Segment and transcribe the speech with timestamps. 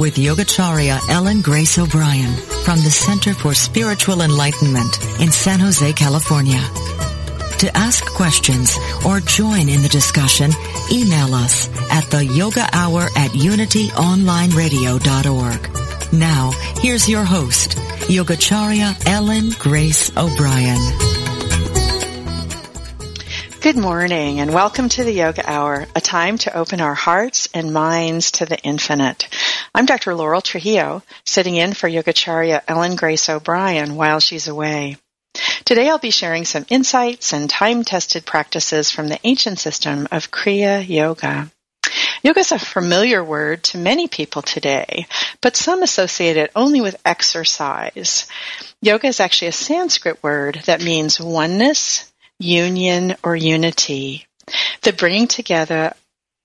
[0.00, 2.32] with Yogacharya Ellen Grace O'Brien
[2.64, 6.62] from the Center for Spiritual Enlightenment in San Jose, California.
[7.58, 10.52] To ask questions or join in the discussion,
[10.90, 16.12] email us at the yoga hour at unityonlineradio.org.
[16.14, 17.76] Now, here's your host,
[18.08, 20.80] Yogacharya Ellen Grace O'Brien.
[23.60, 27.74] Good morning and welcome to the Yoga Hour, a time to open our hearts and
[27.74, 29.28] minds to the infinite.
[29.72, 30.16] I'm Dr.
[30.16, 34.96] Laurel Trujillo, sitting in for Yogacharya Ellen Grace O'Brien while she's away.
[35.64, 40.86] Today I'll be sharing some insights and time-tested practices from the ancient system of Kriya
[40.86, 41.52] Yoga.
[42.24, 45.06] Yoga is a familiar word to many people today,
[45.40, 48.26] but some associate it only with exercise.
[48.82, 52.10] Yoga is actually a Sanskrit word that means oneness,
[52.40, 54.26] union or unity,
[54.82, 55.94] the bringing together,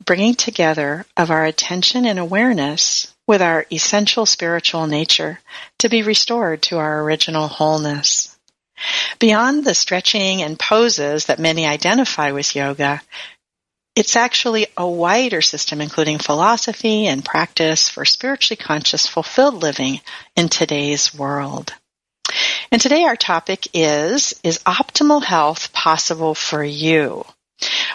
[0.06, 5.40] bringing together of our attention and awareness with our essential spiritual nature
[5.80, 8.38] to be restored to our original wholeness.
[9.19, 13.02] Beyond the stretching and poses that many identify with yoga,
[13.96, 20.02] it's actually a wider system including philosophy and practice for spiritually conscious fulfilled living
[20.35, 21.74] in today's world.
[22.72, 27.24] And today our topic is, is optimal health possible for you?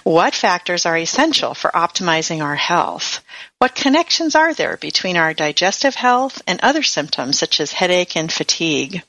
[0.05, 3.21] What factors are essential for optimizing our health?
[3.59, 8.33] What connections are there between our digestive health and other symptoms such as headache and
[8.33, 9.03] fatigue?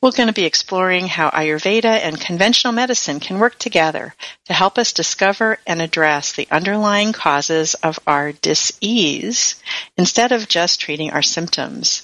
[0.00, 4.14] We're going to be exploring how Ayurveda and conventional medicine can work together
[4.44, 9.54] to help us discover and address the underlying causes of our dis-ease
[9.96, 12.02] instead of just treating our symptoms.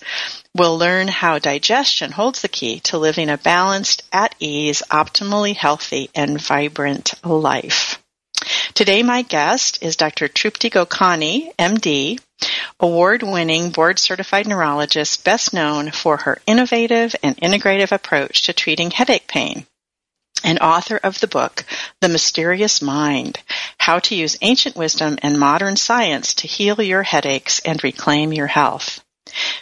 [0.54, 6.10] We'll learn how digestion holds the key to living a balanced, at ease, optimally healthy,
[6.14, 8.02] and vibrant life.
[8.74, 10.28] Today my guest is Dr.
[10.28, 12.20] Trupti Gokani, MD,
[12.80, 19.66] award-winning board-certified neurologist best known for her innovative and integrative approach to treating headache pain
[20.44, 21.64] and author of the book,
[22.00, 23.38] The Mysterious Mind,
[23.78, 28.48] How to Use Ancient Wisdom and Modern Science to Heal Your Headaches and Reclaim Your
[28.48, 29.02] Health.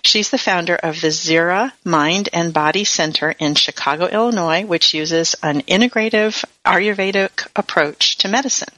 [0.03, 5.37] She's the founder of the Zira Mind and Body Center in Chicago, Illinois, which uses
[5.43, 8.73] an integrative Ayurvedic approach to medicine.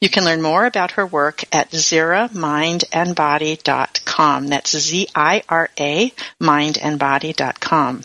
[0.00, 4.46] You can learn more about her work at ziramindandbody.com.
[4.48, 8.04] That's Z-I-R-A, mindandbody.com.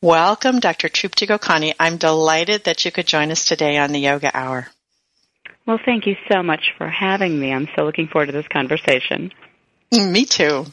[0.00, 0.88] Welcome, Dr.
[0.88, 1.74] Trupti Gokani.
[1.78, 4.68] I'm delighted that you could join us today on the Yoga Hour.
[5.66, 7.52] Well, thank you so much for having me.
[7.52, 9.32] I'm so looking forward to this conversation.
[9.92, 10.66] Me too.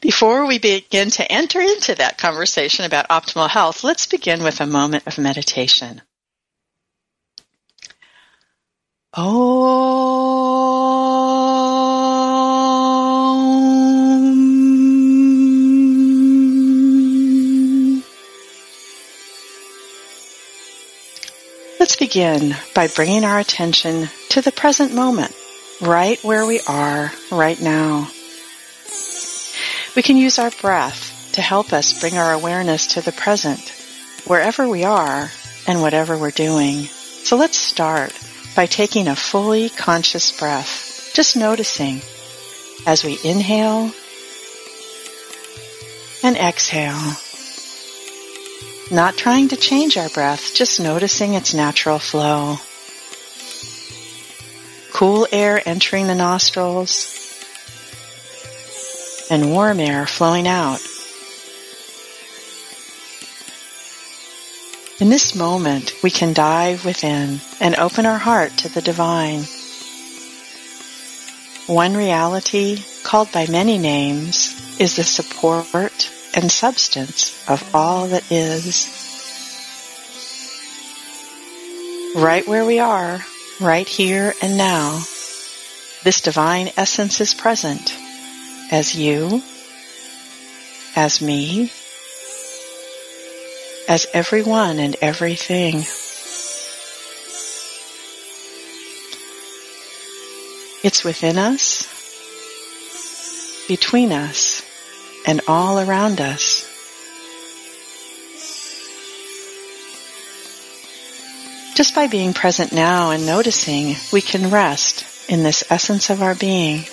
[0.00, 4.66] Before we begin to enter into that conversation about optimal health, let's begin with a
[4.66, 6.00] moment of meditation.
[9.12, 9.90] Om.
[21.78, 25.34] Let's begin by bringing our attention to the present moment,
[25.82, 28.08] right where we are right now.
[29.96, 33.60] We can use our breath to help us bring our awareness to the present,
[34.24, 35.30] wherever we are
[35.66, 36.84] and whatever we're doing.
[37.24, 38.12] So let's start
[38.54, 42.02] by taking a fully conscious breath, just noticing
[42.86, 43.92] as we inhale
[46.22, 47.16] and exhale.
[48.92, 52.58] Not trying to change our breath, just noticing its natural flow.
[54.92, 57.29] Cool air entering the nostrils
[59.30, 60.80] and warm air flowing out.
[65.00, 69.44] In this moment, we can dive within and open our heart to the divine.
[71.66, 78.96] One reality, called by many names, is the support and substance of all that is.
[82.14, 83.24] Right where we are,
[83.60, 84.98] right here and now,
[86.04, 87.96] this divine essence is present
[88.70, 89.42] as you,
[90.94, 91.72] as me,
[93.88, 95.84] as everyone and everything.
[100.82, 101.86] It's within us,
[103.68, 104.62] between us,
[105.26, 106.66] and all around us.
[111.74, 116.34] Just by being present now and noticing, we can rest in this essence of our
[116.34, 116.84] being.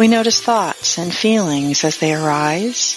[0.00, 2.96] We notice thoughts and feelings as they arise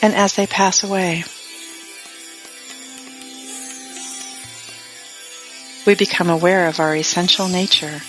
[0.00, 1.24] and as they pass away.
[5.84, 8.02] We become aware of our essential nature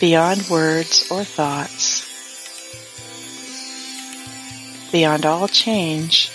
[0.00, 2.02] beyond words or thoughts,
[4.90, 6.28] beyond all change,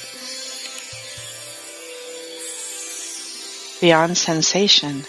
[3.81, 5.05] beyond sensation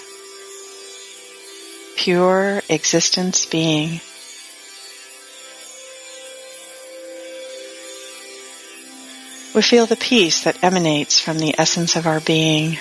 [2.04, 3.98] pure existence being.
[9.54, 12.76] We feel the peace that emanates from the essence of our being.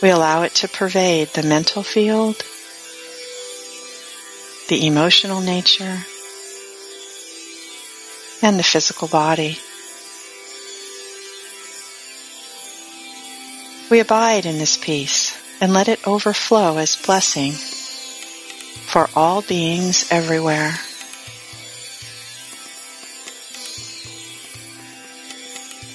[0.00, 2.36] We allow it to pervade the mental field,
[4.68, 6.04] the emotional nature,
[8.42, 9.58] and the physical body.
[13.90, 15.29] We abide in this peace
[15.60, 20.72] and let it overflow as blessing for all beings everywhere.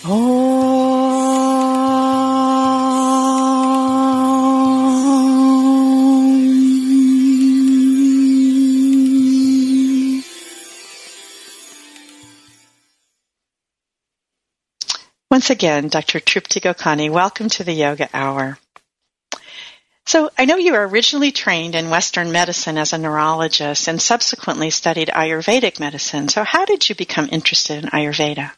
[0.06, 0.76] Oh.
[15.32, 16.22] Once again, Dr.
[16.22, 18.58] Trupti Gokani, welcome to the Yoga Hour.
[20.16, 24.70] So I know you were originally trained in Western medicine as a neurologist and subsequently
[24.70, 26.30] studied Ayurvedic medicine.
[26.30, 28.54] So how did you become interested in Ayurveda?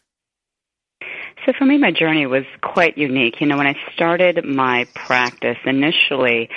[1.47, 3.41] So for me, my journey was quite unique.
[3.41, 6.49] You know, when I started my practice initially,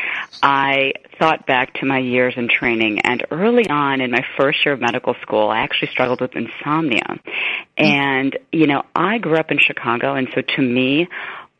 [0.42, 4.74] I thought back to my years in training and early on in my first year
[4.74, 7.06] of medical school, I actually struggled with insomnia.
[7.08, 7.20] Mm.
[7.78, 11.08] And, you know, I grew up in Chicago and so to me,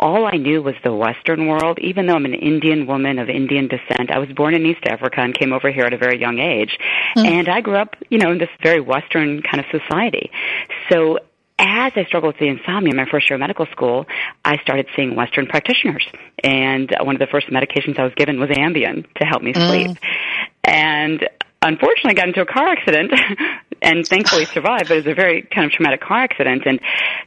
[0.00, 3.68] all I knew was the Western world, even though I'm an Indian woman of Indian
[3.68, 4.10] descent.
[4.10, 6.76] I was born in East Africa and came over here at a very young age.
[7.16, 7.26] Mm-hmm.
[7.26, 10.30] And I grew up, you know, in this very Western kind of society.
[10.90, 11.18] So
[11.58, 14.06] as I struggled with the insomnia in my first year of medical school,
[14.44, 16.06] I started seeing Western practitioners.
[16.42, 19.90] And one of the first medications I was given was Ambien to help me sleep.
[19.90, 19.98] Mm.
[20.64, 21.28] And
[21.62, 23.12] unfortunately got into a car accident
[23.82, 26.80] and thankfully survived, but it was a very kind of traumatic car accident and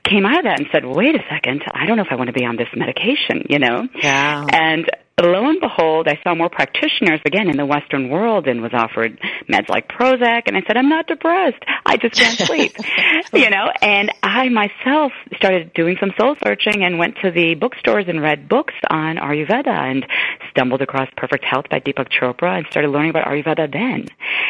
[0.03, 2.27] came out of that and said, wait a second, I don't know if I want
[2.27, 3.87] to be on this medication, you know?
[4.01, 4.45] Yeah.
[4.51, 4.89] And
[5.21, 9.19] lo and behold, I saw more practitioners again in the Western world and was offered
[9.47, 10.43] meds like Prozac.
[10.47, 11.63] And I said, I'm not depressed.
[11.85, 12.75] I just can't sleep,
[13.33, 18.05] you know, and I myself started doing some soul searching and went to the bookstores
[18.07, 20.05] and read books on Ayurveda and
[20.49, 24.07] stumbled across Perfect Health by Deepak Chopra and started learning about Ayurveda then.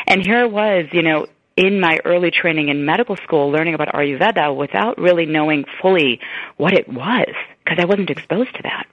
[0.08, 3.89] And here I was, you know, in my early training in medical school learning about
[3.89, 6.20] Ayurveda without really knowing fully
[6.58, 7.27] what it was
[7.63, 8.88] because I wasn't exposed to that.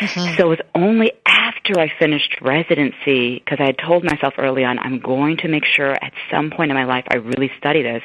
[0.00, 0.36] Mm-hmm.
[0.36, 4.78] So it was only after I finished residency, because I had told myself early on,
[4.78, 8.02] I'm going to make sure at some point in my life I really study this.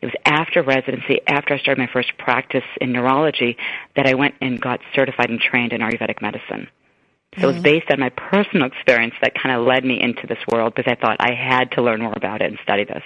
[0.00, 3.56] It was after residency, after I started my first practice in neurology,
[3.96, 6.68] that I went and got certified and trained in Ayurvedic medicine.
[7.34, 7.42] So mm-hmm.
[7.42, 7.62] it was mm-hmm.
[7.62, 11.00] based on my personal experience that kind of led me into this world because I
[11.00, 13.04] thought I had to learn more about it and study this.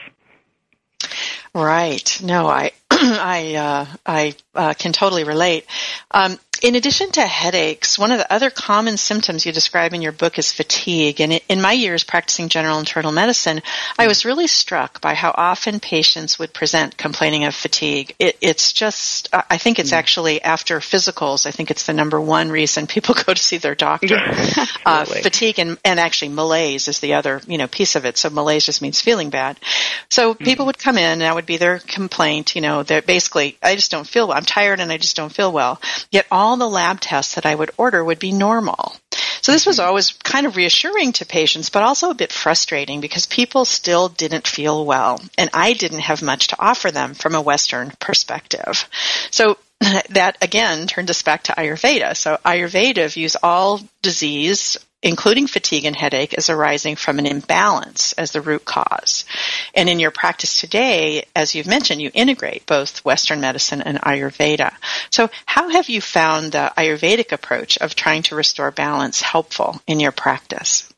[1.55, 2.21] Right.
[2.23, 5.67] No, I I uh, I uh, can totally relate.
[6.11, 10.13] Um, in addition to headaches, one of the other common symptoms you describe in your
[10.13, 11.21] book is fatigue.
[11.21, 13.61] And in my years practicing general internal medicine,
[13.99, 18.17] I was really struck by how often patients would present complaining of fatigue.
[18.19, 19.97] It, it's just, I think it's mm.
[19.99, 23.75] actually after physicals, I think it's the number one reason people go to see their
[23.75, 24.15] doctor.
[24.15, 28.17] Yeah, uh, fatigue and, and actually malaise is the other, you know, piece of it.
[28.17, 29.61] So malaise just means feeling bad.
[30.09, 30.39] So mm.
[30.39, 33.75] people would come in and that would be their complaint, you know, they're basically, I
[33.75, 34.39] just don't feel well.
[34.39, 35.79] I'm tired and I just don't feel well.
[36.11, 38.95] Yet all the lab tests that I would order would be normal.
[39.43, 39.89] So this was mm-hmm.
[39.89, 44.47] always kind of reassuring to patients, but also a bit frustrating because people still didn't
[44.47, 48.89] feel well, and I didn't have much to offer them from a Western perspective.
[49.31, 49.59] So
[50.11, 52.17] that again turned us back to Ayurveda.
[52.17, 58.33] So Ayurveda views all disease including fatigue and headache, is arising from an imbalance as
[58.33, 59.27] the root cause.
[59.75, 64.73] And in your practice today, as you've mentioned, you integrate both Western medicine and Ayurveda.
[65.11, 70.01] So how have you found the Ayurvedic approach of trying to restore balance helpful in
[70.01, 70.91] your practice?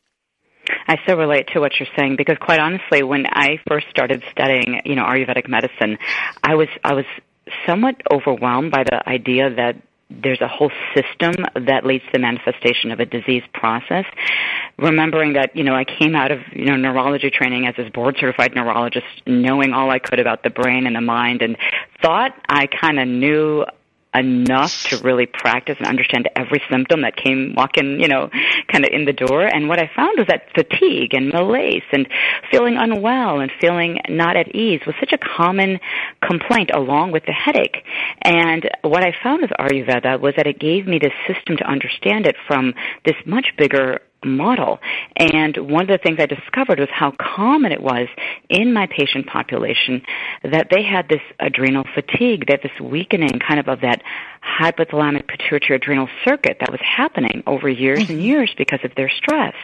[0.87, 4.81] I so relate to what you're saying because quite honestly, when I first started studying,
[4.85, 5.97] you know, Ayurvedic medicine,
[6.41, 7.05] I was, I was
[7.65, 9.75] somewhat overwhelmed by the idea that
[10.09, 11.33] there's a whole system
[11.65, 14.05] that leads to the manifestation of a disease process.
[14.77, 18.15] Remembering that, you know, I came out of, you know, neurology training as a board
[18.19, 21.57] certified neurologist, knowing all I could about the brain and the mind and
[22.01, 23.65] thought I kind of knew
[24.17, 28.29] enough to really practice and understand every symptom that came walking, you know,
[28.67, 29.45] kind of in the door.
[29.45, 32.07] And what I found was that fatigue and malaise and
[32.51, 35.79] feeling unwell and feeling not at ease was such a common
[36.21, 37.83] complaint along with the headache.
[38.21, 42.25] And what I found with Ayurveda was that it gave me this system to understand
[42.25, 42.73] it from
[43.05, 44.79] this much bigger model.
[45.15, 48.07] And one of the things I discovered was how common it was
[48.49, 50.01] in my patient population
[50.43, 54.01] that they had this adrenal fatigue, that this weakening kind of of that
[54.43, 58.19] hypothalamic pituitary adrenal circuit that was happening over years and mm-hmm.
[58.19, 59.55] years because of their stress.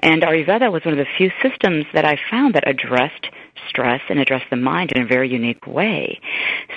[0.00, 3.28] And Ayurveda was one of the few systems that I found that addressed
[3.68, 6.20] stress and address the mind in a very unique way.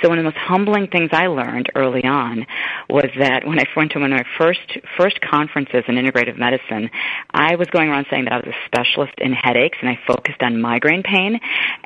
[0.01, 2.46] So one of the most humbling things I learned early on
[2.89, 6.89] was that when I went to one of my first first conferences in integrative medicine,
[7.31, 10.41] I was going around saying that I was a specialist in headaches and I focused
[10.41, 11.39] on migraine pain.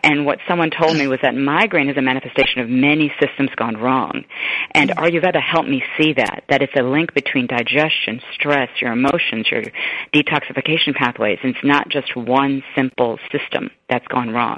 [0.04, 3.76] And what someone told me was that migraine is a manifestation of many systems gone
[3.76, 4.24] wrong.
[4.72, 4.92] And.
[5.02, 9.64] Ayurveda helped me see that, that it's a link between digestion, stress, your emotions, your
[10.14, 11.40] detoxification pathways.
[11.44, 14.58] And it's not just one simple system that's gone wrong.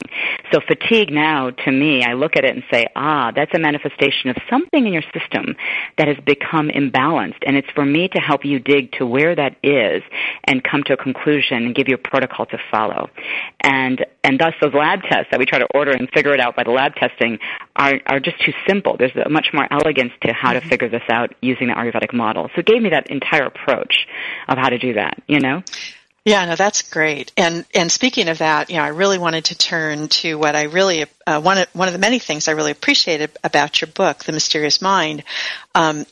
[0.51, 4.30] So fatigue now, to me, I look at it and say, ah, that's a manifestation
[4.30, 5.56] of something in your system
[5.98, 7.44] that has become imbalanced.
[7.46, 10.03] And it's for me to help you dig to where that is
[10.46, 13.10] and come to a conclusion and give you a protocol to follow.
[13.62, 16.56] And, and thus those lab tests that we try to order and figure it out
[16.56, 17.39] by the lab testing
[17.75, 18.96] are, are just too simple.
[18.98, 20.70] There's a much more elegance to how to mm-hmm.
[20.70, 22.50] figure this out using the Ayurvedic model.
[22.56, 24.08] So it gave me that entire approach
[24.48, 25.63] of how to do that, you know?
[26.25, 27.34] Yeah, no, that's great.
[27.36, 30.63] And and speaking of that, you know, I really wanted to turn to what I
[30.63, 34.24] really uh, one of one of the many things I really appreciated about your book,
[34.24, 35.24] The Mysterious Mind.
[35.75, 36.06] Um,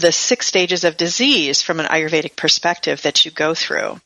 [0.00, 3.98] the six stages of disease from an Ayurvedic perspective that you go through.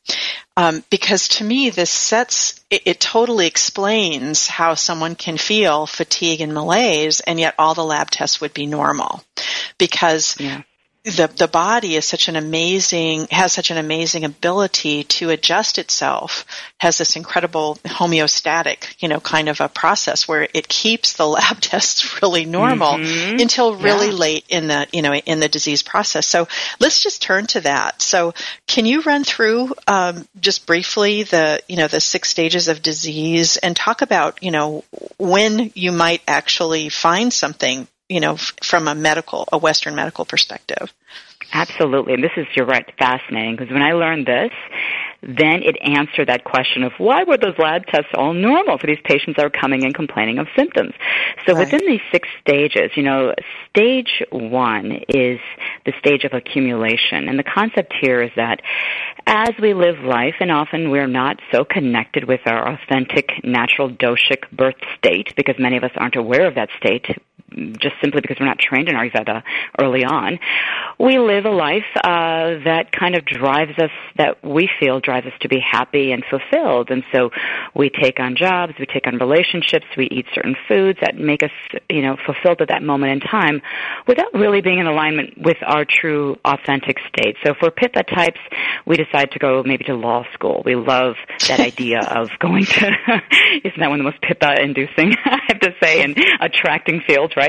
[0.57, 6.41] Um, because to me, this sets, it, it, totally explains how someone can feel fatigue
[6.41, 9.25] and malaise, and yet all the lab tests would be normal.
[9.79, 10.63] Because yeah
[11.05, 16.45] the the body is such an amazing has such an amazing ability to adjust itself
[16.79, 21.61] has this incredible homeostatic you know kind of a process where it keeps the lab
[21.61, 23.41] tests really normal mm-hmm.
[23.41, 24.13] until really yeah.
[24.13, 26.47] late in the you know in the disease process so
[26.79, 28.33] let's just turn to that so
[28.69, 33.57] can you run through um, just briefly the you know the six stages of disease
[33.57, 34.85] and talk about you know
[35.19, 40.93] when you might actually find something you know, from a medical, a Western medical perspective.
[41.53, 42.15] Absolutely.
[42.15, 44.53] And this is, you're right, fascinating because when I learned this,
[45.23, 48.99] then it answered that question of why were those lab tests all normal for these
[49.05, 50.95] patients that are coming in complaining of symptoms.
[51.47, 51.61] So right.
[51.61, 53.35] within these six stages, you know,
[53.71, 55.39] stage one is
[55.87, 57.29] the stage of accumulation.
[57.29, 58.61] And the concept here is that
[59.27, 64.51] as we live life, and often we're not so connected with our authentic natural doshic
[64.51, 67.07] birth state because many of us aren't aware of that state
[67.79, 69.43] just simply because we're not trained in our Ayurveda
[69.81, 70.39] early on,
[70.99, 75.33] we live a life uh, that kind of drives us, that we feel drives us
[75.41, 76.91] to be happy and fulfilled.
[76.91, 77.31] And so
[77.75, 81.51] we take on jobs, we take on relationships, we eat certain foods that make us,
[81.91, 83.61] you know, fulfilled at that moment in time
[84.07, 87.37] without really being in alignment with our true authentic state.
[87.45, 88.41] So for Pitta types,
[88.87, 90.63] we decide to go maybe to law school.
[90.65, 91.15] We love
[91.49, 92.93] that idea of going to
[93.65, 97.35] isn't that one of the most pitta inducing I have to say and attracting fields,
[97.37, 97.42] right?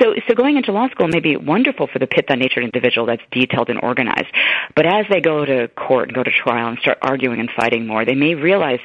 [0.00, 3.22] So so going into law school may be wonderful for the pitta natured individual that's
[3.30, 4.32] detailed and organized.
[4.74, 7.86] But as they go to court and go to trial and start arguing and fighting
[7.86, 8.80] more, they may realize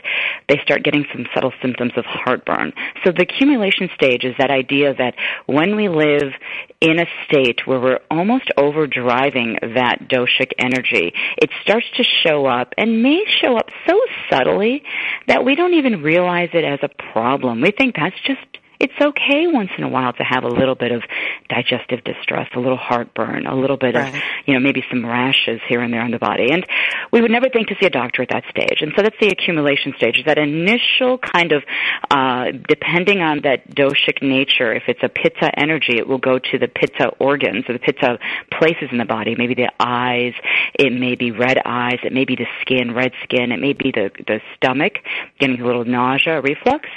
[0.48, 2.74] they start getting some subtle symptoms of heartburn.
[3.04, 5.16] So the accumulation stage is that idea that
[5.46, 6.34] when we live
[6.82, 12.74] in a state where we're almost overdriving that doshic energy, it starts to show up
[12.78, 14.84] and may show up so subtly
[15.28, 17.62] that we don't even realize it as a problem.
[17.62, 18.42] We think that's just
[18.84, 21.04] it's okay once in a while to have a little bit of
[21.48, 24.14] digestive distress, a little heartburn, a little bit right.
[24.14, 26.52] of, you know, maybe some rashes here and there on the body.
[26.52, 26.66] And
[27.10, 28.82] we would never think to see a doctor at that stage.
[28.82, 31.64] And so that's the accumulation stage, that initial kind of,
[32.12, 36.60] uh, depending on that doshic nature, if it's a pitta energy, it will go to
[36.60, 38.20] the pitta organs or the pitta
[38.52, 40.34] places in the body, maybe the eyes,
[40.74, 43.92] it may be red eyes, it may be the skin, red skin, it may be
[43.92, 44.96] the, the stomach,
[45.40, 46.90] getting a little nausea, reflux.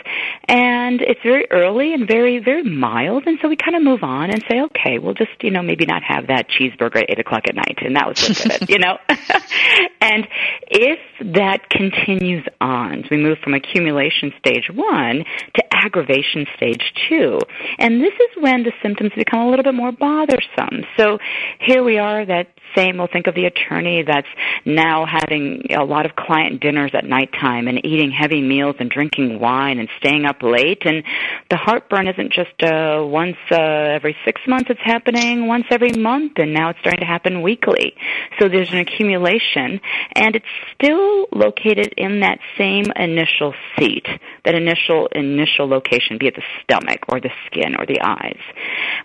[0.49, 3.25] And it's very early and very, very mild.
[3.27, 5.87] And so we kind of move on and say, okay, we'll just, you know, maybe
[5.87, 7.79] not have that cheeseburger at 8 o'clock at night.
[7.83, 8.99] And that was the it, you know?
[10.01, 10.27] and
[10.69, 10.99] if
[11.35, 17.39] that continues on, so we move from accumulation stage one to aggravation stage two.
[17.79, 20.85] And this is when the symptoms become a little bit more bothersome.
[20.97, 21.19] So
[21.61, 24.29] here we are, that same, we'll think of the attorney that's
[24.65, 29.41] now having a lot of client dinners at nighttime and eating heavy meals and drinking
[29.41, 30.83] wine and staying up late.
[30.85, 31.03] And
[31.51, 36.35] the heartburn isn't just uh, once uh, every six months, it's happening once every month,
[36.37, 37.93] and now it's starting to happen weekly.
[38.39, 39.81] So there's an accumulation,
[40.15, 44.07] and it's still located in that same initial seat,
[44.45, 48.41] that initial initial location, be it the stomach or the skin or the eyes,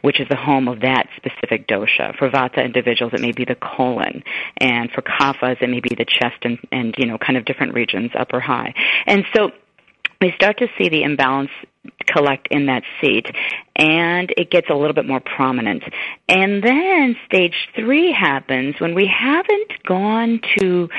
[0.03, 2.15] which is the home of that specific dosha.
[2.19, 4.23] For vata individuals, it may be the colon,
[4.57, 7.73] and for kaphas, it may be the chest and, and you know, kind of different
[7.73, 8.75] regions, upper high.
[9.07, 9.49] And so
[10.21, 11.49] we start to see the imbalance
[12.05, 13.27] collect in that seat
[13.75, 15.83] and it gets a little bit more prominent.
[16.27, 20.89] And then stage three happens when we haven't gone to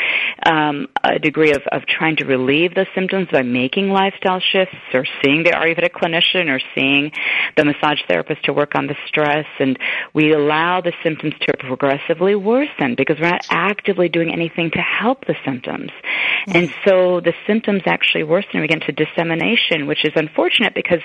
[0.44, 5.04] um, a degree of, of trying to relieve the symptoms by making lifestyle shifts or
[5.22, 7.12] seeing the Ayurvedic clinician or seeing
[7.56, 9.78] the massage therapist to work on the stress and
[10.14, 15.24] we allow the symptoms to progressively worsen because we're not actively doing anything to help
[15.26, 15.90] the symptoms.
[15.90, 16.56] Mm-hmm.
[16.56, 18.50] And so the symptoms actually worsen.
[18.54, 21.00] And we get into dissemination, which is unfortunate because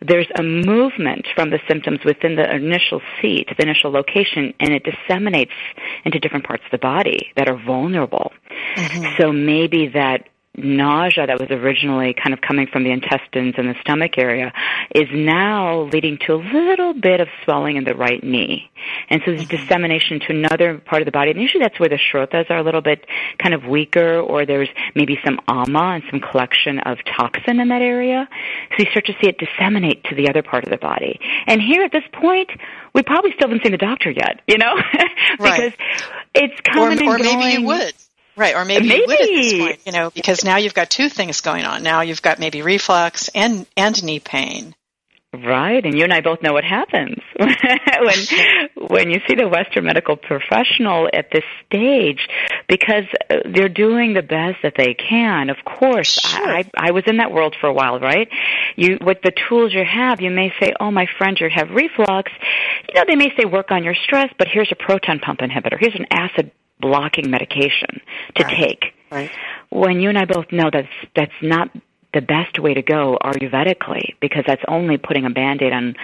[0.00, 4.84] there's a movement from the symptoms within the initial seat, the initial location, and it
[4.84, 5.52] disseminates
[6.04, 8.32] into different parts of the body that are vulnerable.
[8.76, 9.22] Mm-hmm.
[9.22, 13.74] So maybe that nausea that was originally kind of coming from the intestines and the
[13.80, 14.52] stomach area
[14.94, 18.70] is now leading to a little bit of swelling in the right knee.
[19.08, 21.30] And so there's dissemination to another part of the body.
[21.30, 23.06] And usually that's where the shrotas are a little bit
[23.38, 27.82] kind of weaker or there's maybe some ama and some collection of toxin in that
[27.82, 28.28] area.
[28.70, 31.18] So you start to see it disseminate to the other part of the body.
[31.46, 32.50] And here at this point,
[32.94, 34.74] we probably still haven't seen the doctor yet, you know?
[35.38, 35.78] because right.
[36.34, 37.94] it's coming or, or maybe you would.
[38.36, 40.90] Right, or maybe, maybe, you would at this point, you know, because now you've got
[40.90, 41.82] two things going on.
[41.82, 44.74] Now you've got maybe reflux and and knee pain.
[45.34, 49.84] Right, and you and I both know what happens when when you see the Western
[49.84, 52.28] medical professional at this stage,
[52.68, 55.50] because uh, they're doing the best that they can.
[55.50, 56.48] Of course, sure.
[56.48, 58.28] I I was in that world for a while, right?
[58.76, 62.30] You with the tools you have, you may say, "Oh, my friend, you have reflux."
[62.88, 65.78] You know, they may say, "Work on your stress," but here's a proton pump inhibitor.
[65.80, 68.00] Here's an acid blocking medication
[68.36, 68.56] to right.
[68.56, 68.84] take.
[69.10, 69.30] Right.
[69.70, 71.70] When you and I both know that's that's not
[72.14, 75.94] the best way to go Ayurvedically because that's only putting a band-aid on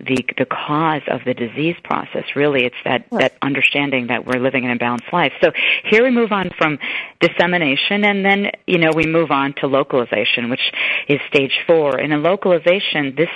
[0.00, 2.24] the the cause of the disease process.
[2.36, 3.22] Really, it's that right.
[3.22, 5.32] that understanding that we're living an imbalanced life.
[5.40, 5.50] So
[5.84, 6.78] here we move on from
[7.20, 10.60] dissemination, and then you know we move on to localization, which
[11.08, 11.98] is stage four.
[11.98, 13.28] And in localization, this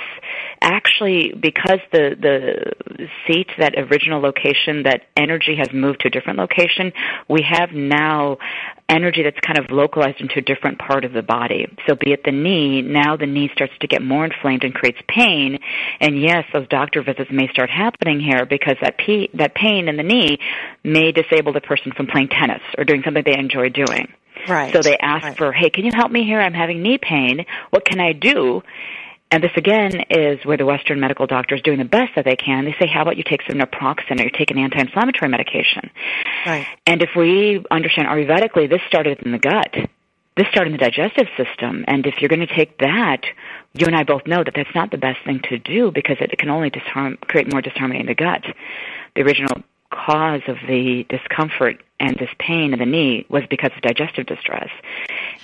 [0.61, 6.39] actually because the the seat, that original location, that energy has moved to a different
[6.39, 6.93] location,
[7.29, 8.39] we have now
[8.93, 11.67] energy that's kind of localized into a different part of the body.
[11.89, 14.99] So be it the knee, now the knee starts to get more inflamed and creates
[15.09, 15.59] pain.
[16.01, 19.97] And yes, those doctor visits may start happening here because that p- that pain in
[19.97, 20.39] the knee
[20.85, 24.13] may disable the person from playing tennis or doing something they enjoy doing.
[24.49, 24.73] Right.
[24.73, 25.37] So they ask right.
[25.37, 26.41] for, "Hey, can you help me here?
[26.41, 27.47] I'm having knee pain.
[27.71, 28.63] What can I do?"
[29.33, 32.37] And this again is where the Western medical doctor is doing the best that they
[32.37, 32.67] can.
[32.67, 35.91] They say, how about you take some naproxen or you take an anti-inflammatory medication?
[36.45, 36.67] Right.
[36.87, 39.75] And if we understand Ayurvedically, this started in the gut.
[40.37, 41.87] This started in the digestive system.
[41.89, 43.23] And if you're going to take that,
[43.73, 46.37] you and I both know that that's not the best thing to do because it
[46.39, 48.45] can only disharm, create more disharmony in the gut.
[49.17, 53.81] The original cause of the discomfort and this pain in the knee was because of
[53.81, 54.69] digestive distress.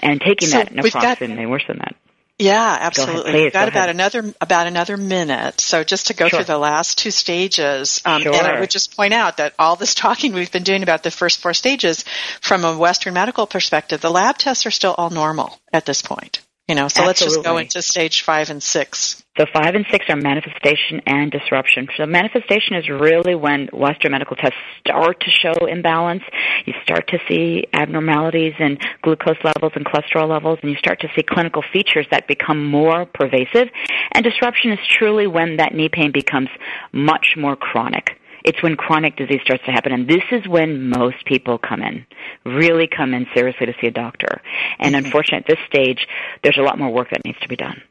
[0.03, 1.97] And taking So that we've got- naproxen may worsen that.
[2.39, 3.33] Yeah, absolutely.
[3.33, 3.97] please, We've got go about ahead.
[3.97, 5.61] another about another minute.
[5.61, 6.39] So just to go Sure.
[6.39, 9.93] through the last two stages, um, and I would just point out that all this
[9.95, 12.05] talking we've been doing about the first four stages,
[12.41, 16.41] from a Western medical perspective, the lab tests are still all normal at this point.
[16.69, 19.25] You know, so let's just go into stage five and six.
[19.39, 21.89] So five and six are manifestation and disruption.
[21.97, 26.25] So manifestation is really when Western medical tests start to show imbalance.
[26.67, 31.09] You start to see abnormalities in glucose levels and cholesterol levels, and you start to
[31.17, 33.69] see clinical features that become more pervasive.
[34.13, 36.51] And disruption is truly when that knee pain becomes
[36.93, 38.19] much more chronic.
[38.49, 42.07] It's when chronic disease starts to happen, and this is when most people come in,
[42.47, 44.41] really come in seriously to see a doctor.
[44.79, 45.05] And mm-hmm.
[45.05, 46.09] unfortunately, at this stage,
[46.43, 47.83] there's a lot more work that needs to be done.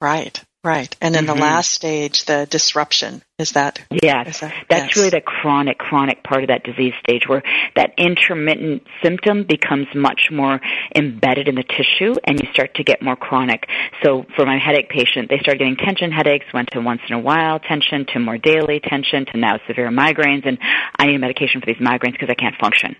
[0.00, 0.94] Right, right.
[1.00, 1.34] And then Mhm.
[1.34, 4.96] the last stage, the disruption, is that Yes, Is that- that's yes.
[4.96, 7.42] really the chronic, chronic part of that disease stage where
[7.76, 10.60] that intermittent symptom becomes much more
[10.96, 13.68] embedded in the tissue and you start to get more chronic.
[14.02, 17.18] So for my headache patient, they started getting tension headaches, went to once in a
[17.20, 20.58] while tension to more daily tension to now severe migraines and
[20.98, 22.96] I need a medication for these migraines because I can't function.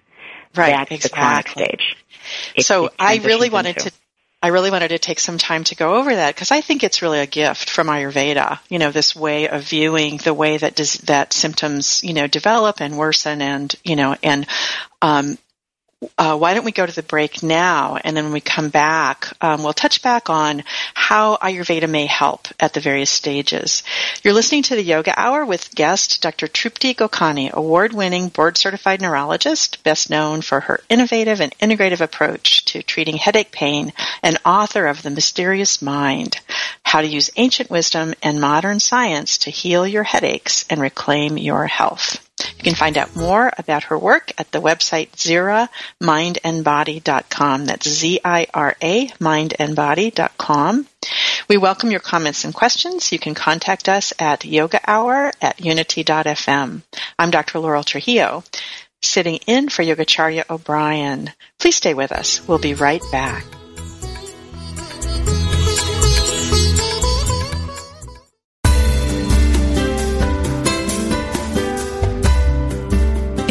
[0.56, 0.88] right?
[0.88, 1.64] That's the chronic exactly.
[1.64, 1.96] stage.
[2.54, 3.90] It- so it I really wanted into.
[3.90, 3.96] to
[4.44, 7.00] I really wanted to take some time to go over that because I think it's
[7.00, 8.58] really a gift from Ayurveda.
[8.68, 12.82] You know, this way of viewing the way that dis- that symptoms, you know, develop
[12.82, 14.46] and worsen, and you know, and
[15.00, 15.38] um,
[16.18, 19.32] uh, why don't we go to the break now, and then when we come back,
[19.40, 20.62] um, we'll touch back on
[20.94, 23.82] how Ayurveda may help at the various stages.
[24.22, 26.46] You're listening to the Yoga Hour with guest Dr.
[26.46, 33.16] Trupti Gokani, award-winning board-certified neurologist, best known for her innovative and integrative approach to treating
[33.16, 36.40] headache pain, and author of The Mysterious Mind:
[36.82, 41.66] How to Use Ancient Wisdom and Modern Science to Heal Your Headaches and Reclaim Your
[41.66, 42.23] Health.
[42.40, 47.66] You can find out more about her work at the website ziramindandbody.com.
[47.66, 50.86] That's Z-I-R-A, mindandbody.com.
[51.48, 53.12] We welcome your comments and questions.
[53.12, 56.82] You can contact us at yoga hour at unity.fm.
[57.18, 57.60] I'm Dr.
[57.60, 58.44] Laurel Trujillo,
[59.02, 61.30] sitting in for Yogacharya O'Brien.
[61.58, 62.46] Please stay with us.
[62.48, 63.44] We'll be right back.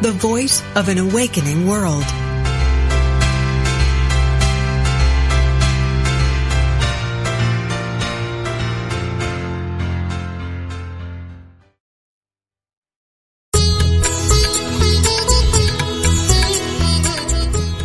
[0.00, 2.04] the voice of an awakening world.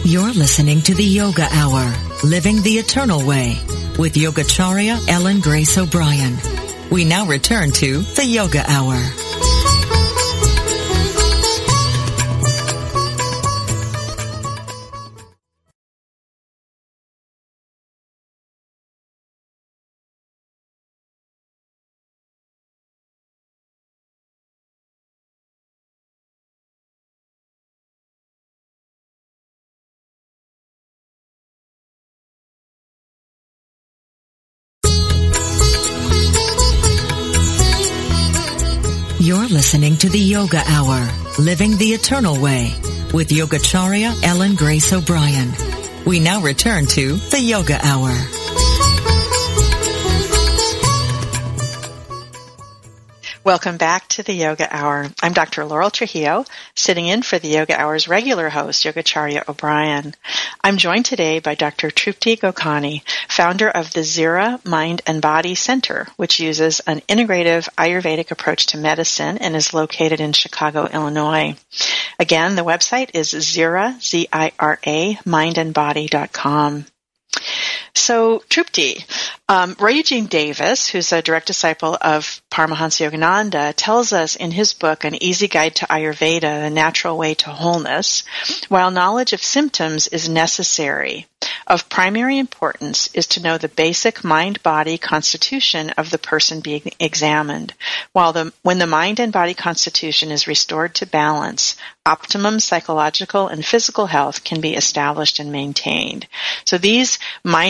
[0.04, 1.94] You're listening to the Yoga Hour,
[2.24, 3.58] Living the Eternal Way,
[4.00, 6.36] with Yogacharya Ellen Grace O'Brien.
[6.90, 9.29] We now return to the Yoga Hour.
[39.70, 42.74] Listening to the Yoga Hour, Living the Eternal Way,
[43.14, 45.54] with Yogacharya Ellen Grace O'Brien.
[46.08, 48.39] We now return to the Yoga Hour.
[53.50, 55.08] Welcome back to the Yoga Hour.
[55.24, 55.66] I'm Dr.
[55.66, 60.14] Laurel Trujillo, sitting in for the Yoga Hour's regular host, Yogacharya O'Brien.
[60.64, 61.90] I'm joined today by Dr.
[61.90, 68.30] Trupti Gokani, founder of the Zira Mind and Body Center, which uses an integrative Ayurvedic
[68.30, 71.56] approach to medicine and is located in Chicago, Illinois.
[72.20, 76.86] Again, the website is Zira, Z-I-R-A, mindandbody.com.
[77.96, 79.04] So, Trupti,
[79.48, 85.04] um, Eugene Davis, who's a direct disciple of Paramahansa Yogananda, tells us in his book,
[85.04, 88.24] An Easy Guide to Ayurveda, The Natural Way to Wholeness,
[88.70, 91.28] while knowledge of symptoms is necessary,
[91.68, 97.74] of primary importance is to know the basic mind-body constitution of the person being examined.
[98.12, 101.76] While the, when the mind and body constitution is restored to balance,
[102.06, 106.28] optimum psychological and physical health can be established and maintained.
[106.66, 107.20] So these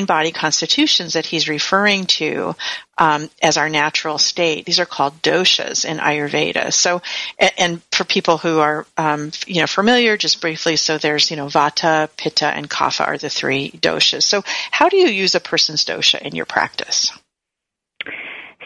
[0.10, 2.56] mind-body constitutions that he's referring to
[2.98, 4.66] um, as our natural state.
[4.66, 6.74] These are called doshas in Ayurveda.
[6.74, 7.02] So,
[7.38, 11.38] and, and for people who are, um, you know, familiar, just briefly, so there's, you
[11.38, 14.24] know, Vata, Pitta, and Kapha are the three doshas.
[14.24, 17.12] So, how do you use a person's dosha in your practice?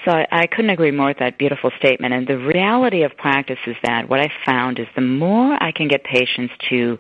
[0.06, 2.14] So I, I couldn't agree more with that beautiful statement.
[2.14, 5.88] And the reality of practice is that what I found is the more I can
[5.88, 7.00] get patients to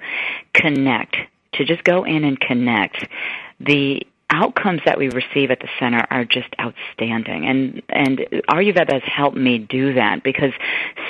[0.54, 1.18] connect,
[1.56, 3.06] to just go in and connect,
[3.60, 4.04] the
[4.34, 7.46] outcomes that we receive at the center are just outstanding.
[7.46, 8.20] And and
[8.50, 10.52] Ayurveda has helped me do that because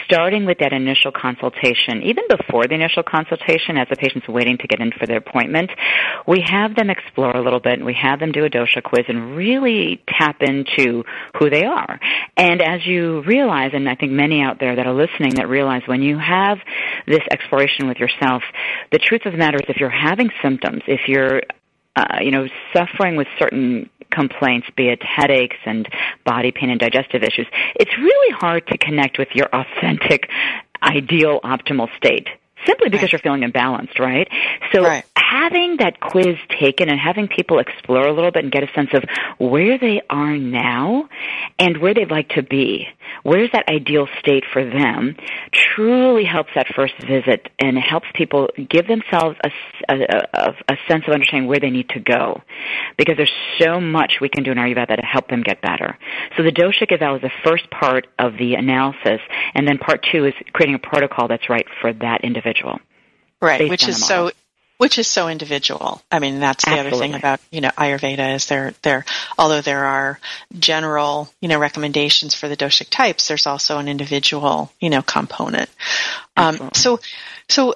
[0.06, 4.68] starting with that initial consultation, even before the initial consultation, as the patient's waiting to
[4.68, 5.72] get in for their appointment,
[6.28, 9.06] we have them explore a little bit and we have them do a dosha quiz
[9.08, 11.04] and really tap into
[11.40, 12.00] who they are.
[12.36, 15.84] And as you realize, and I think many out there that are listening that realize
[15.86, 16.58] when you have
[17.08, 18.44] this exploration with yourself,
[18.92, 21.42] the truth of the matter is if you're having symptoms, if you're
[21.96, 25.88] uh, you know, suffering with certain complaints, be it headaches and
[26.26, 30.30] body pain and digestive issues, it's really hard to connect with your authentic,
[30.84, 32.28] ideal, optimal state
[32.66, 33.12] simply because right.
[33.12, 34.28] you're feeling imbalanced, right?
[34.74, 35.06] So right.
[35.16, 38.90] having that quiz taken and having people explore a little bit and get a sense
[38.94, 39.04] of
[39.38, 41.10] where they are now
[41.60, 42.88] and where they'd like to be,
[43.24, 45.16] where's that ideal state for them,
[45.52, 49.50] truly helps that first visit and helps people give themselves a,
[49.90, 52.42] a, a sense of understanding where they need to go.
[52.98, 55.98] Because there's so much we can do in Ayurveda to help them get better.
[56.38, 59.20] So the dosha eval is the first part of the analysis,
[59.56, 62.53] and then part two is creating a protocol that's right for that individual.
[63.42, 64.32] Right, which is so
[64.78, 66.02] which is so individual.
[66.12, 66.98] I mean, that's the Absolutely.
[66.98, 69.06] other thing about you know Ayurveda is there there
[69.38, 70.20] although there are
[70.58, 75.70] general you know recommendations for the doshic types, there's also an individual you know component.
[76.36, 77.00] Um, so
[77.50, 77.76] so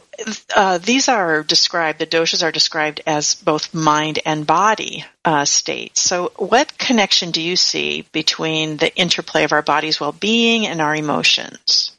[0.55, 1.99] uh, these are described.
[1.99, 6.01] The doshas are described as both mind and body uh, states.
[6.01, 10.95] So what connection do you see between the interplay of our body's well-being and our
[10.95, 11.91] emotions?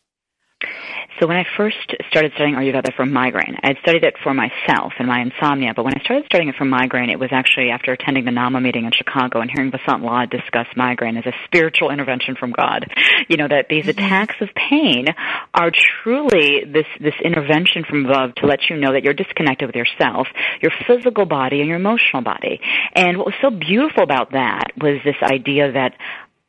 [1.21, 1.77] So when I first
[2.11, 5.85] started studying Ayurveda for migraine, I had studied it for myself and my insomnia, but
[5.85, 8.85] when I started studying it for migraine, it was actually after attending the NAMA meeting
[8.85, 12.87] in Chicago and hearing Vasant Lad discuss migraine as a spiritual intervention from God.
[13.29, 13.99] You know, that these mm-hmm.
[13.99, 15.07] attacks of pain
[15.55, 19.77] are truly this, this intervention from above to let you know that you're disconnected with
[19.77, 20.29] yourself,
[20.63, 22.61] your physical body and your emotional body.
[22.95, 25.95] And what was so beautiful about that was this idea that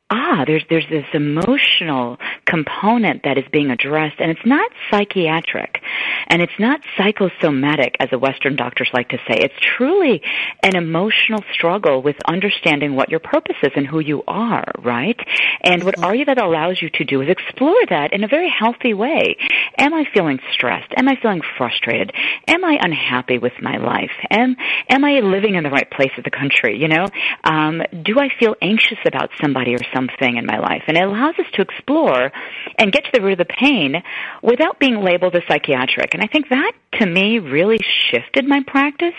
[0.09, 5.81] ah, there's there's this emotional component that is being addressed, and it's not psychiatric,
[6.27, 9.37] and it's not psychosomatic, as the Western doctors like to say.
[9.37, 10.21] It's truly
[10.63, 15.19] an emotional struggle with understanding what your purpose is and who you are, right?
[15.61, 16.09] And what mm-hmm.
[16.09, 19.37] Ayurveda allows you to do is explore that in a very healthy way.
[19.77, 20.91] Am I feeling stressed?
[20.97, 22.11] Am I feeling frustrated?
[22.47, 24.11] Am I unhappy with my life?
[24.31, 24.55] Am
[24.89, 26.79] am I living in the right place of the country?
[26.79, 27.05] You know,
[27.43, 29.98] um, do I feel anxious about somebody or something?
[29.99, 30.83] Something in my life.
[30.87, 32.31] And it allows us to explore
[32.77, 34.01] and get to the root of the pain
[34.41, 36.13] without being labeled as psychiatric.
[36.13, 37.77] And I think that to me really
[38.11, 39.13] shifted my practice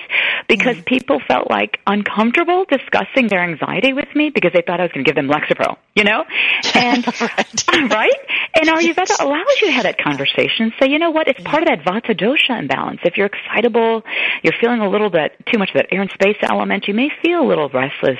[0.48, 0.84] because mm-hmm.
[0.84, 5.04] people felt like uncomfortable discussing their anxiety with me because they thought I was going
[5.04, 6.24] to give them Lexapro, you know?
[6.72, 7.90] And, right.
[7.90, 8.20] right?
[8.54, 10.72] And Ayurveda allows you to have that conversation.
[10.80, 11.28] Say, you know what?
[11.28, 13.00] It's part of that Vata dosha imbalance.
[13.04, 14.02] If you're excitable,
[14.42, 17.08] you're feeling a little bit too much of that air and space element, you may
[17.22, 18.18] feel a little restless,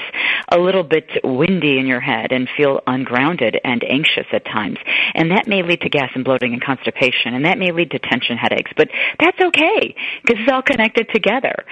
[0.49, 4.78] a little bit windy in your head and feel ungrounded and anxious at times.
[5.14, 7.98] And that may lead to gas and bloating and constipation, and that may lead to
[7.98, 8.70] tension headaches.
[8.76, 11.64] But that's okay because it's all connected together.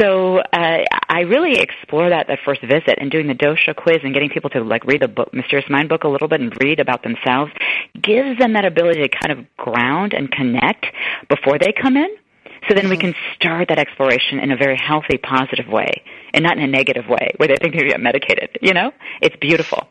[0.00, 4.12] So uh, I really explore that that first visit and doing the dosha quiz and
[4.14, 6.80] getting people to like read the book, Mysterious Mind book a little bit and read
[6.80, 7.52] about themselves
[8.00, 10.86] gives them that ability to kind of ground and connect
[11.28, 12.08] before they come in
[12.68, 12.90] So then mm-hmm.
[12.90, 16.68] we can start that exploration in a very healthy, positive way and not in a
[16.68, 18.58] negative way where they think they're going to get medicated.
[18.60, 19.88] You know, it's beautiful.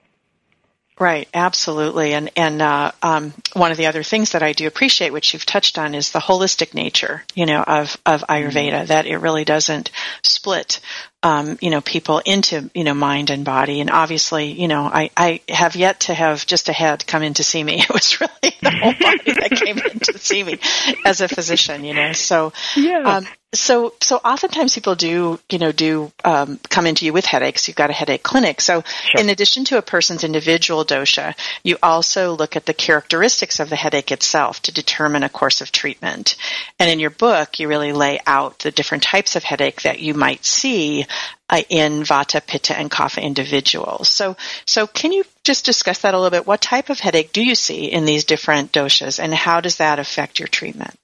[1.01, 5.11] Right, absolutely, and and uh, um, one of the other things that I do appreciate,
[5.11, 8.71] which you've touched on, is the holistic nature, you know, of of Ayurveda.
[8.71, 8.85] Mm-hmm.
[8.85, 9.89] That it really doesn't
[10.21, 10.79] split
[11.23, 13.79] um, you know, people into, you know, mind and body.
[13.79, 17.35] And obviously, you know, I, I have yet to have just a head come in
[17.35, 17.83] to see me.
[17.91, 20.59] It was really the whole body that came in to see me
[21.05, 22.13] as a physician, you know.
[22.13, 23.17] So, yeah.
[23.17, 27.67] Um, so, so oftentimes people do, you know, do um, come into you with headaches.
[27.67, 28.61] You've got a headache clinic.
[28.61, 29.21] So, sure.
[29.21, 33.75] in addition to a person's individual dosha, you also look at the characteristics of the
[33.75, 36.37] headache itself to determine a course of treatment.
[36.79, 40.13] And in your book, you really lay out the different types of headache that you
[40.13, 41.05] might see
[41.49, 44.09] uh, in Vata, Pitta, and Kapha individuals.
[44.09, 46.47] So, so can you just discuss that a little bit?
[46.47, 49.99] What type of headache do you see in these different doshas, and how does that
[49.99, 50.95] affect your treatment?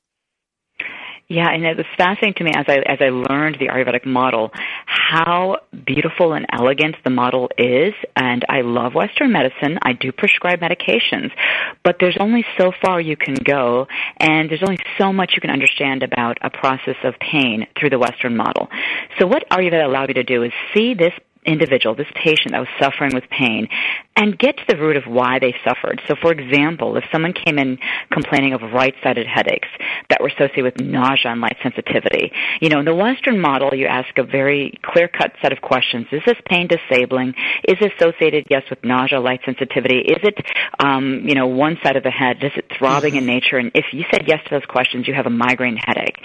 [1.30, 4.52] Yeah, and it was fascinating to me as I as I learned the Ayurvedic model
[4.86, 7.94] how beautiful and elegant the model is.
[8.16, 9.78] And I love Western medicine.
[9.82, 11.32] I do prescribe medications,
[11.84, 13.88] but there's only so far you can go,
[14.18, 18.00] and there's only so much you can understand about a process of pain through the
[18.00, 18.70] Western model.
[19.20, 21.14] So what Ayurveda allowed me to do is see this
[21.48, 23.68] individual, this patient that was suffering with pain,
[24.16, 26.02] and get to the root of why they suffered.
[26.08, 27.78] So, for example, if someone came in
[28.12, 29.70] complaining of right-sided headaches
[30.10, 33.86] that were associated with nausea and light sensitivity, you know, in the Western model, you
[33.86, 36.08] ask a very clear-cut set of questions.
[36.12, 37.30] Is this pain disabling?
[37.68, 40.00] Is it associated, yes, with nausea, light sensitivity?
[40.00, 40.38] Is it,
[40.80, 42.44] um, you know, one side of the head?
[42.44, 43.30] Is it throbbing mm-hmm.
[43.30, 43.58] in nature?
[43.58, 46.18] And if you said yes to those questions, you have a migraine headache.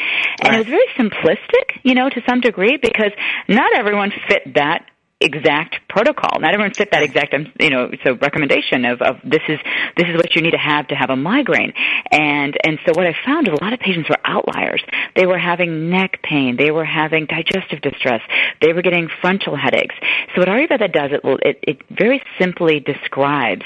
[0.43, 0.55] And right.
[0.55, 3.13] it was very simplistic, you know, to some degree, because
[3.49, 4.87] not everyone fit that
[5.25, 6.41] exact protocol.
[6.41, 9.59] Not everyone fit that exact, um, you know, so recommendation of, of this is
[9.97, 11.73] this is what you need to have to have a migraine.
[12.11, 14.83] And and so what I found is a lot of patients were outliers.
[15.17, 16.57] They were having neck pain.
[16.57, 18.21] They were having digestive distress.
[18.61, 19.95] They were getting frontal headaches.
[20.35, 23.63] So what Ayurveda does, it will it, it very simply describes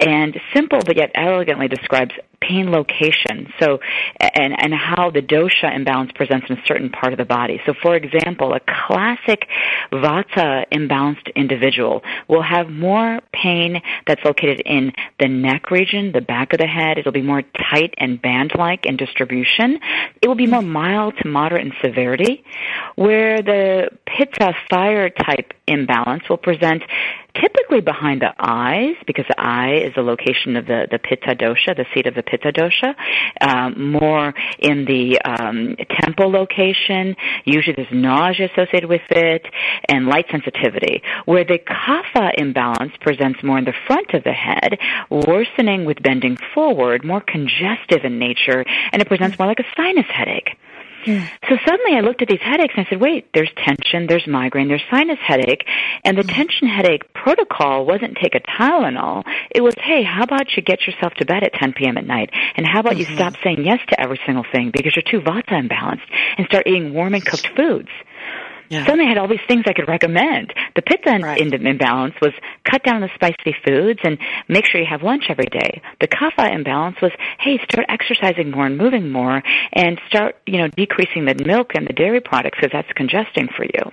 [0.00, 3.52] and simple but yet elegantly describes pain location.
[3.60, 3.78] So,
[4.20, 7.60] and, and how the dosha imbalance presents in a certain part of the body.
[7.66, 9.46] So, for example, a classic
[9.92, 16.52] vata imbalanced individual will have more pain that's located in the neck region, the back
[16.52, 16.98] of the head.
[16.98, 19.78] It'll be more tight and band-like in distribution.
[20.22, 22.44] It will be more mild to moderate in severity,
[22.96, 26.82] where the pitta fire type imbalance will present
[27.40, 31.76] typically behind the eyes because the eye is the location of the, the pitta dosha,
[31.76, 32.94] the seat of the pitta dosha,
[33.40, 37.16] um, more in the um, temple location.
[37.44, 39.46] Usually there's nausea associated with it
[39.88, 44.78] and light sensitivity, where the kapha imbalance presents more in the front of the head,
[45.10, 50.06] worsening with bending forward, more congestive in nature, and it presents more like a sinus
[50.08, 50.56] headache.
[51.48, 54.68] So suddenly I looked at these headaches and I said, wait, there's tension, there's migraine,
[54.68, 55.64] there's sinus headache.
[56.04, 56.34] And the mm.
[56.34, 59.24] tension headache protocol wasn't take a Tylenol.
[59.50, 61.96] It was, hey, how about you get yourself to bed at 10 p.m.
[61.96, 62.30] at night?
[62.56, 63.10] And how about mm-hmm.
[63.10, 66.66] you stop saying yes to every single thing because you're too vata imbalanced and start
[66.66, 67.88] eating warm and cooked foods?
[68.68, 68.84] Yeah.
[68.84, 70.52] Suddenly I had all these things I could recommend.
[70.74, 71.40] The pitta right.
[71.40, 72.32] imbalance was
[72.64, 75.82] cut down the spicy foods and make sure you have lunch every day.
[76.00, 80.68] The kapha imbalance was, hey, start exercising more and moving more and start, you know,
[80.68, 83.92] decreasing the milk and the dairy products because that's congesting for you.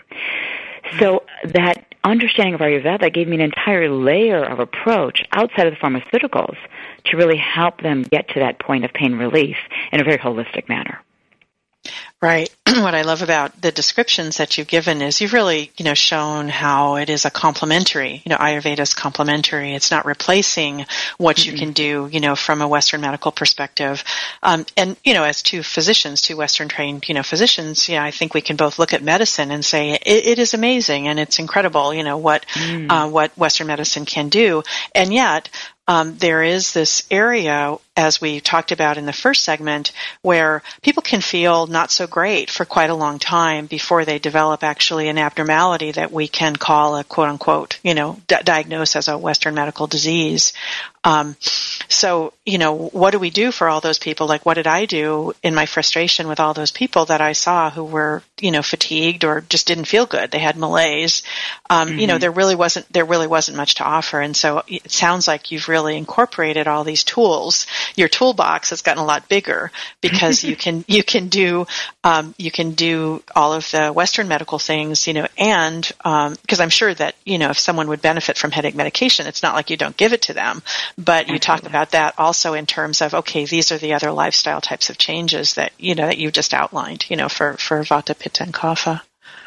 [1.00, 5.80] So that understanding of Ayurveda gave me an entire layer of approach outside of the
[5.80, 6.58] pharmaceuticals
[7.06, 9.56] to really help them get to that point of pain relief
[9.92, 11.00] in a very holistic manner.
[12.22, 12.50] Right.
[12.66, 16.48] what I love about the descriptions that you've given is you've really, you know, shown
[16.48, 19.76] how it is a complementary, you know, Ayurveda is complementary.
[19.76, 20.86] It's not replacing
[21.18, 21.52] what mm-hmm.
[21.52, 24.06] you can do, you know, from a Western medical perspective.
[24.42, 28.12] Um, and, you know, as two physicians, two Western trained, you know, physicians, yeah, I
[28.12, 31.40] think we can both look at medicine and say it, it is amazing and it's
[31.40, 32.90] incredible, you know, what, mm.
[32.90, 34.64] uh, what Western medicine can do.
[34.96, 35.50] And yet,
[35.88, 39.92] um, there is this area, as we talked about in the first segment,
[40.22, 44.64] where people can feel not so great for quite a long time before they develop
[44.64, 49.10] actually an abnormality that we can call a quote unquote, you know, d- diagnose as
[49.10, 50.54] a Western medical disease.
[51.04, 51.36] Um,
[51.90, 54.26] so, you know, what do we do for all those people?
[54.26, 57.70] Like, what did I do in my frustration with all those people that I saw
[57.70, 60.32] who were, you know, fatigued or just didn't feel good?
[60.32, 61.24] They had malaise.
[61.70, 62.00] Um, mm-hmm.
[62.00, 62.22] You know, mm-hmm.
[62.22, 65.68] there really wasn't there really wasn't much to offer, and so it sounds like you've
[65.74, 67.66] really incorporated all these tools.
[67.96, 69.72] Your toolbox has gotten a lot bigger
[70.02, 71.66] because you can you can do
[72.04, 76.64] um, you can do all of the Western medical things, you know, and because um,
[76.64, 79.72] I'm sure that you know if someone would benefit from headache medication, it's not like
[79.72, 80.62] you don't give it to them,
[80.98, 84.62] but you talk about that also in terms of okay, these are the other lifestyle
[84.62, 88.18] types of changes that you know that you just outlined, you know, for for Vata,
[88.18, 89.02] Pitta, and Kapha.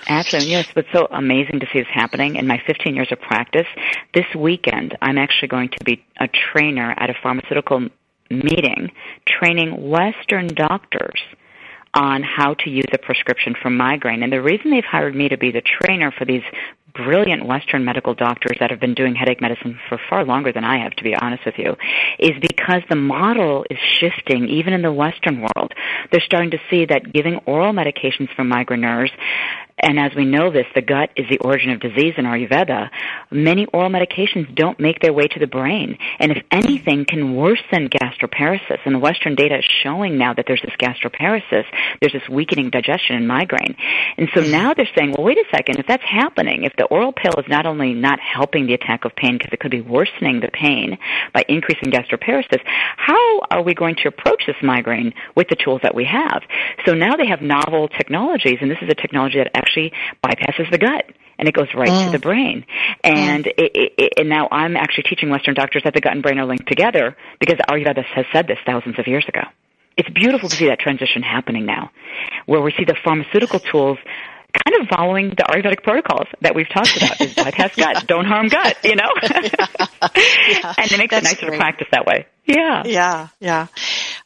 [0.09, 0.51] Absolutely.
[0.51, 3.67] Yes, what's so amazing to see this happening in my 15 years of practice,
[4.15, 7.89] this weekend I'm actually going to be a trainer at a pharmaceutical
[8.31, 8.91] meeting
[9.27, 11.21] training Western doctors
[11.95, 14.23] on how to use a prescription for migraine.
[14.23, 16.43] And the reason they've hired me to be the trainer for these
[16.95, 20.83] brilliant Western medical doctors that have been doing headache medicine for far longer than I
[20.83, 21.77] have, to be honest with you,
[22.19, 25.73] is because the model is shifting even in the Western world.
[26.11, 29.11] They're starting to see that giving oral medications for migraineurs
[29.79, 32.89] and as we know this, the gut is the origin of disease in Ayurveda.
[33.31, 37.91] Many oral medications don't make their way to the brain, and if anything, can worsen
[37.91, 38.79] gastroparesis.
[38.87, 41.65] And the Western data is showing now that there's this gastroparesis,
[42.01, 43.77] there's this weakening digestion and migraine.
[44.17, 47.13] And so now they're saying, well, wait a second, if that's happening, if the oral
[47.13, 50.41] pill is not only not helping the attack of pain because it could be worsening
[50.41, 50.97] the pain
[51.35, 52.61] by increasing gastroparesis,
[52.97, 56.43] how are we going to approach this migraine with the tools that we have?
[56.87, 59.93] So now they have novel technologies, and this is a technology that actually
[60.25, 61.05] bypasses the gut
[61.39, 62.07] and it goes right mm.
[62.07, 62.65] to the brain.
[63.03, 63.53] And mm.
[63.59, 66.47] it, it, and now I'm actually teaching Western doctors that the gut and brain are
[66.47, 69.43] linked together because Ayurveda has said this thousands of years ago.
[69.97, 71.91] It's beautiful to see that transition happening now,
[72.45, 73.99] where we see the pharmaceutical tools
[74.53, 77.21] kind of following the Ayurvedic protocols that we've talked about.
[77.21, 77.95] Is bypass yeah.
[77.95, 79.11] gut, don't harm gut, you know?
[79.23, 79.49] yeah.
[80.49, 80.75] Yeah.
[80.79, 81.53] And it makes That's it nicer great.
[81.53, 82.27] to practice that way.
[82.45, 82.83] Yeah.
[82.85, 83.67] Yeah, yeah.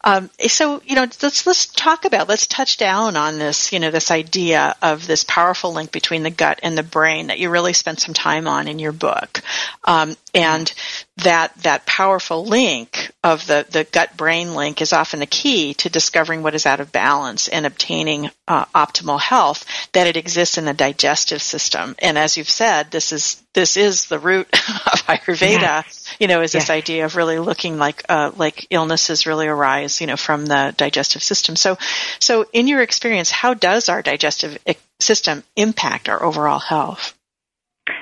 [0.03, 3.91] Um, so, you know, let's let's talk about let's touch down on this, you know,
[3.91, 7.75] this idea of this powerful link between the gut and the brain that you really
[7.75, 9.43] spent some time on in your book,
[9.85, 10.73] um, and
[11.19, 15.91] that that powerful link of the the gut brain link is often the key to
[15.91, 19.67] discovering what is out of balance and obtaining uh, optimal health.
[19.93, 24.07] That it exists in the digestive system, and as you've said, this is this is
[24.07, 25.85] the root of Ayurveda.
[26.21, 26.71] You know, is this yes.
[26.71, 31.23] idea of really looking like uh, like illnesses really arise, you know, from the digestive
[31.23, 31.57] system.
[31.57, 31.79] So,
[32.21, 34.59] so in your experience, how does our digestive
[35.01, 37.15] system impact our overall health?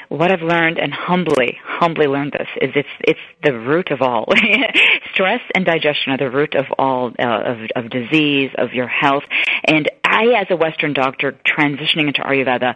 [0.08, 4.26] what I've learned and humbly, humbly learned this is it's it's the root of all.
[5.14, 9.24] Stress and digestion are the root of all uh, of of disease, of your health.
[9.64, 12.74] And I, as a Western doctor, transitioning into Ayurveda,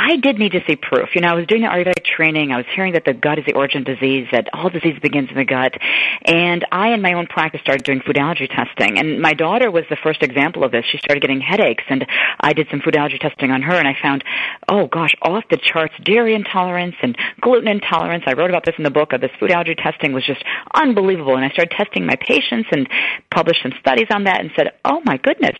[0.00, 1.08] I did need to see proof.
[1.16, 2.52] You know, I was doing the Ayurvedic training.
[2.52, 5.28] I was hearing that the gut is the origin of disease, that all disease begins
[5.28, 5.74] in the gut.
[6.24, 8.98] And I, in my own practice, started doing food allergy testing.
[8.98, 10.84] And my daughter was the first example of this.
[10.90, 12.06] She started getting headaches, and
[12.40, 14.22] I did some food allergy testing on her, and I found,
[14.68, 18.22] oh gosh, off the charts dairy intolerance and gluten intolerance.
[18.26, 19.12] I wrote about this in the book.
[19.12, 20.44] Of this food allergy testing was just
[20.74, 21.34] unbelievable.
[21.34, 22.88] And I started testing my patients and
[23.34, 25.56] published some studies on that and said, oh my goodness,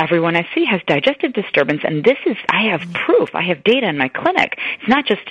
[0.00, 3.86] everyone I see has digestive disturbance, and this is, I have proof, I have data
[3.88, 4.56] in my clinic.
[4.80, 5.22] It's not just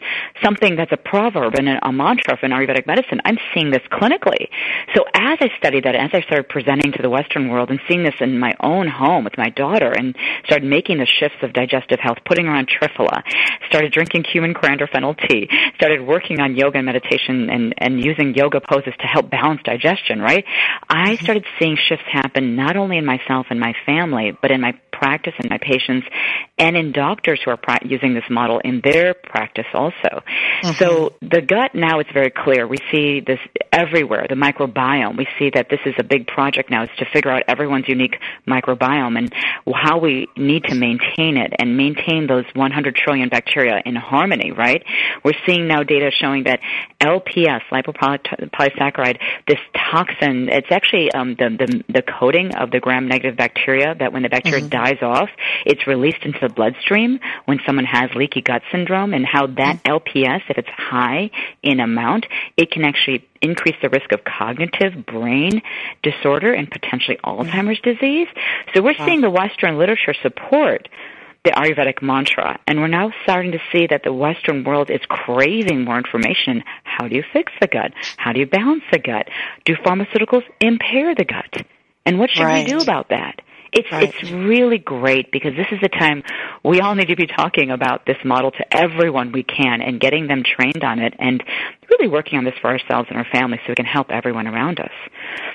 [0.44, 3.20] something that's a proverb and a, mantra in Ayurvedic medicine.
[3.26, 4.48] I'm seeing this clinically.
[4.96, 8.04] So as I studied that, as I started presenting to the Western world and seeing
[8.04, 10.16] this in my own home with my daughter and
[10.46, 13.24] started making the shifts of digestive health, putting her on Triphala,
[13.68, 18.34] started drinking cumin coriander fennel tea, started working on yoga and meditation and, and using
[18.36, 20.46] yoga poses to help balance digestion, right?
[20.88, 21.24] I mm-hmm.
[21.24, 24.74] started seeing shifts happen not only in myself and my family, but in in my
[25.00, 26.06] practice and my patients
[26.58, 29.94] and in doctors who are pra- using this model in their practice also.
[30.04, 30.72] Mm-hmm.
[30.72, 32.68] So the gut now is very clear.
[32.68, 33.40] We see this
[33.72, 35.18] everywhere, the microbiome.
[35.18, 38.18] We see that this is a big project now is to figure out everyone's unique
[38.46, 39.34] microbiome and
[39.74, 44.84] how we need to maintain it and maintain those 100 trillion bacteria in harmony, right?
[45.24, 46.60] We're seeing now data showing that
[47.02, 49.60] LPS, lipopolysaccharide, this
[49.92, 54.30] toxin, it's actually um, the, the, the coating of the gram-negative bacteria that when the
[54.30, 54.70] bacteria mm-hmm.
[54.70, 55.30] dies off,
[55.66, 59.98] it's released into the bloodstream when someone has leaky gut syndrome and how that mm-hmm.
[59.98, 61.30] LPS, if it's high
[61.62, 62.26] in amount,
[62.58, 65.62] it can actually increase the risk of cognitive brain
[66.04, 68.28] disorder and potentially Alzheimer's disease.
[68.74, 70.90] So we're seeing the Western literature support
[71.46, 72.60] the Ayurvedic mantra.
[72.68, 76.64] And we're now starting to see that the Western world is craving more information.
[76.84, 77.94] How do you fix the gut?
[78.18, 79.30] How do you balance the gut?
[79.66, 81.66] Do pharmaceuticals impair the gut?
[82.06, 82.66] And what should right.
[82.66, 83.42] we do about that?
[83.72, 84.14] It's right.
[84.14, 86.24] it's really great because this is the time
[86.64, 90.28] we all need to be talking about this model to everyone we can and getting
[90.28, 91.44] them trained on it and
[91.90, 94.80] really working on this for ourselves and our families so we can help everyone around
[94.80, 94.92] us.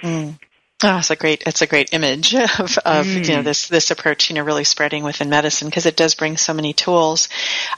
[0.03, 0.39] Mm.
[0.85, 3.27] Oh, it's a great it's a great image of, of mm.
[3.27, 6.37] you know this this approach you know really spreading within medicine because it does bring
[6.37, 7.29] so many tools.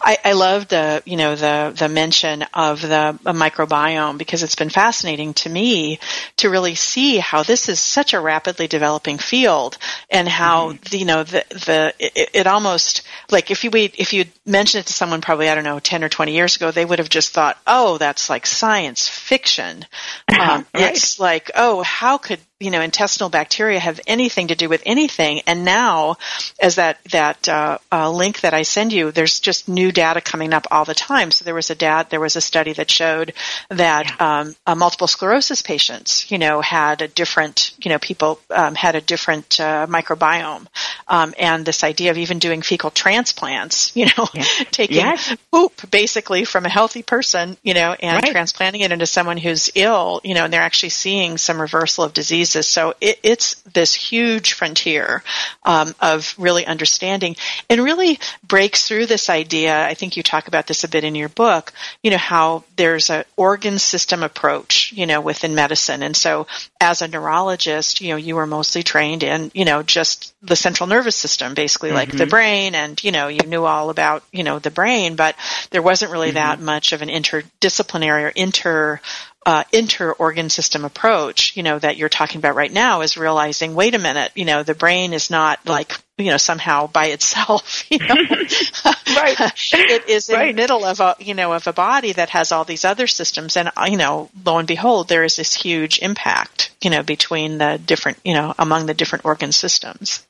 [0.00, 4.70] I, I love the you know the the mention of the microbiome because it's been
[4.70, 6.00] fascinating to me
[6.38, 9.78] to really see how this is such a rapidly developing field
[10.10, 10.98] and how mm.
[10.98, 14.86] you know the the it, it almost like if you wait if you mention it
[14.86, 17.32] to someone probably I don't know ten or twenty years ago they would have just
[17.32, 19.84] thought oh that's like science fiction.
[20.36, 20.92] Um, right.
[20.92, 25.42] It's like oh how could you know intestinal bacteria have anything to do with anything
[25.46, 26.16] and now
[26.58, 30.54] as that that uh, uh, link that i send you there's just new data coming
[30.54, 33.34] up all the time so there was a data there was a study that showed
[33.68, 34.40] that yeah.
[34.40, 38.94] um, uh, multiple sclerosis patients you know had a different you know people um, had
[38.94, 40.66] a different uh, microbiome
[41.08, 44.44] um, and this idea of even doing fecal transplants you know yeah.
[44.70, 45.36] taking yes.
[45.52, 48.32] poop basically from a healthy person you know and right.
[48.32, 52.14] transplanting it into someone who's ill you know and they're actually seeing some reversal of
[52.14, 52.68] disease diseases.
[52.72, 55.22] So it, it's this huge frontier
[55.64, 57.36] um, of really understanding
[57.68, 59.86] and really breaks through this idea.
[59.86, 61.72] I think you talk about this a bit in your book.
[62.02, 66.46] You know how there's an organ system approach, you know, within medicine, and so
[66.80, 70.86] as a neurologist, you know, you were mostly trained in, you know, just the central
[70.86, 71.96] nervous system, basically mm-hmm.
[71.96, 72.30] like the mm-hmm.
[72.30, 75.34] brain, and you know, you knew all about, you know, the brain, but
[75.70, 76.36] there wasn't really mm-hmm.
[76.36, 79.00] that much of an interdisciplinary or inter
[79.46, 83.94] uh, inter-organ system approach, you know, that you're talking about right now is realizing, wait
[83.94, 87.98] a minute, you know, the brain is not like, you know, somehow by itself, you
[87.98, 88.06] know.
[89.16, 89.36] right.
[89.72, 90.48] it is right.
[90.48, 93.06] in the middle of a, you know, of a body that has all these other
[93.06, 93.56] systems.
[93.56, 97.58] And, uh, you know, lo and behold, there is this huge impact, you know, between
[97.58, 100.26] the different, you know, among the different organ systems.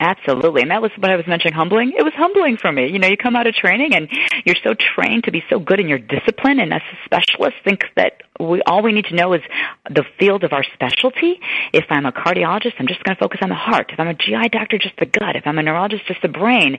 [0.00, 0.62] Absolutely.
[0.62, 1.92] And that was what I was mentioning humbling.
[1.96, 2.88] It was humbling for me.
[2.90, 4.08] You know, you come out of training and
[4.46, 7.84] you're so trained to be so good in your discipline and as a specialist think
[7.96, 9.42] that we all we need to know is
[9.90, 11.38] the field of our specialty.
[11.74, 13.90] If I'm a cardiologist, I'm just going to focus on the heart.
[13.92, 15.36] If I'm a GI doctor, just the gut.
[15.36, 16.78] If I'm a neurologist, just the brain.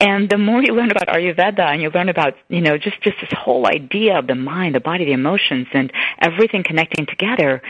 [0.00, 3.16] And the more you learn about Ayurveda and you learn about, you know, just just
[3.20, 7.62] this whole idea of the mind, the body, the emotions and everything connecting together,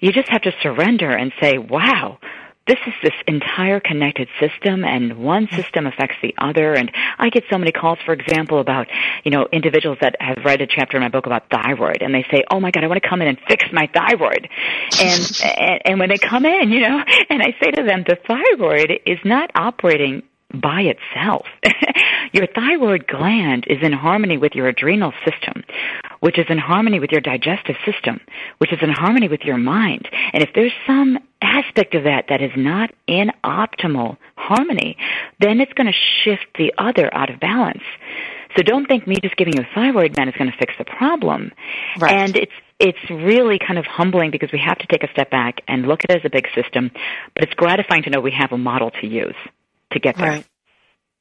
[0.00, 2.18] you just have to surrender and say, "Wow,
[2.66, 7.44] this is this entire connected system and one system affects the other and I get
[7.50, 8.88] so many calls for example about
[9.24, 12.24] you know individuals that have read a chapter in my book about thyroid and they
[12.30, 14.48] say oh my god I want to come in and fix my thyroid
[15.00, 18.18] and and, and when they come in you know and I say to them the
[18.26, 20.22] thyroid is not operating
[20.54, 21.46] by itself.
[22.32, 25.64] your thyroid gland is in harmony with your adrenal system,
[26.20, 28.20] which is in harmony with your digestive system,
[28.58, 30.08] which is in harmony with your mind.
[30.32, 34.96] And if there's some aspect of that that is not in optimal harmony,
[35.40, 37.82] then it's going to shift the other out of balance.
[38.56, 40.84] So don't think me just giving you a thyroid med is going to fix the
[40.84, 41.52] problem.
[41.98, 42.14] Right.
[42.14, 45.62] And it's it's really kind of humbling because we have to take a step back
[45.66, 46.90] and look at it as a big system,
[47.34, 49.34] but it's gratifying to know we have a model to use
[49.92, 50.30] to get there.
[50.30, 50.46] Right.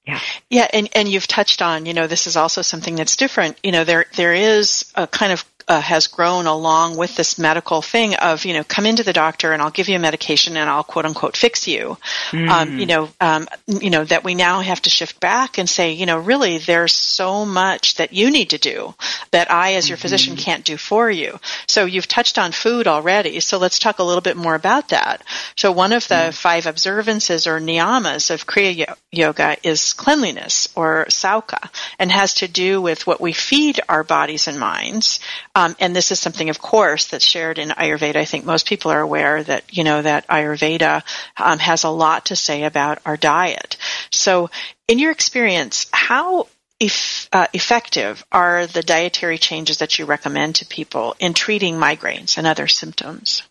[0.06, 0.20] Yeah.
[0.50, 3.58] Yeah, and, and you've touched on, you know, this is also something that's different.
[3.64, 7.82] You know, there there is a kind of uh, has grown along with this medical
[7.82, 10.70] thing of you know come into the doctor and I'll give you a medication and
[10.70, 11.98] I'll quote unquote fix you.
[12.32, 12.50] Mm.
[12.50, 15.94] Um, you know, um, you know that we now have to shift back and say
[15.94, 18.94] you know really there's so much that you need to do
[19.32, 20.02] that I as your mm-hmm.
[20.04, 21.40] physician can't do for you.
[21.68, 23.40] So you've touched on food already.
[23.40, 25.24] So let's talk a little bit more about that.
[25.56, 26.34] So one of the mm.
[26.34, 32.82] five observances or niyamas of Kriya Yoga is cleanliness or saucha and has to do
[32.82, 35.20] with what we feed our bodies and minds
[35.56, 38.18] um, and this is something, of course, that's shared in Ayurveda.
[38.18, 41.04] I think most people are aware that, you know, that Ayurveda
[41.38, 43.78] um, has a lot to say about our diet.
[44.12, 44.50] So,
[44.88, 46.48] in your experience, how
[46.80, 52.38] if, uh, effective are the dietary changes that you recommend to people in treating migraines
[52.38, 53.44] and other symptoms?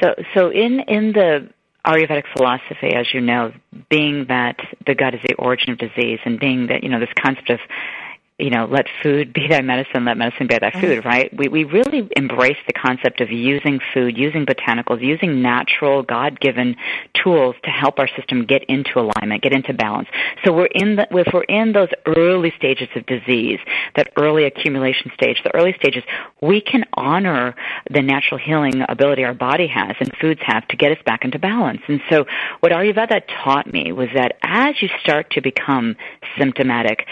[0.00, 1.48] So, so in in the
[1.88, 3.50] Ayurvedic philosophy, as you know,
[3.88, 7.08] being that the gut is the origin of disease, and being that you know this
[7.18, 7.60] concept of
[8.38, 11.28] you know, let food be thy medicine, let medicine be thy food, right?
[11.36, 16.76] We, we really embrace the concept of using food, using botanicals, using natural, God-given
[17.14, 20.08] tools to help our system get into alignment, get into balance.
[20.44, 23.58] So we're in the, if we're in those early stages of disease,
[23.96, 26.04] that early accumulation stage, the early stages,
[26.40, 27.56] we can honor
[27.90, 31.40] the natural healing ability our body has and foods have to get us back into
[31.40, 31.80] balance.
[31.88, 32.24] And so
[32.60, 35.96] what Ayurveda taught me was that as you start to become
[36.38, 37.04] symptomatic,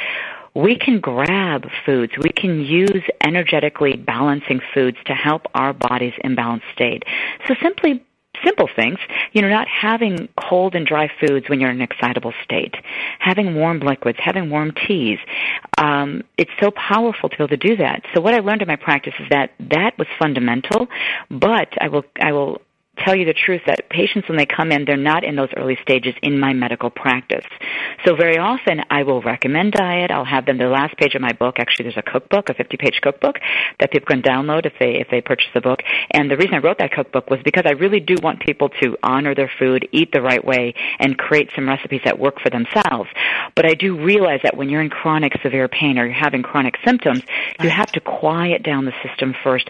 [0.57, 2.15] we can grab foods.
[2.23, 7.03] We can use energetically balancing foods to help our body's imbalanced state.
[7.47, 8.03] So simply
[8.45, 8.99] simple things,
[9.33, 12.75] you know, not having cold and dry foods when you're in an excitable state,
[13.19, 15.19] having warm liquids, having warm teas.
[15.79, 18.03] Um, it's so powerful to be able to do that.
[18.15, 20.89] So what I learned in my practice is that that was fundamental,
[21.31, 22.63] but I will I will
[23.05, 25.77] tell you the truth that patients when they come in, they're not in those early
[25.83, 27.45] stages in my medical practice.
[28.05, 30.11] So very often I will recommend diet.
[30.11, 31.57] I'll have them the last page of my book.
[31.59, 33.37] Actually, there's a cookbook, a 50 page cookbook
[33.81, 35.81] that people can download if they if they purchase the book.
[36.11, 38.97] And the reason I wrote that cookbook was because I really do want people to
[39.03, 43.09] honor their food, eat the right way, and create some recipes that work for themselves.
[43.55, 46.77] But I do realize that when you're in chronic severe pain or you're having chronic
[46.85, 47.23] symptoms,
[47.61, 49.69] you have to quiet down the system first,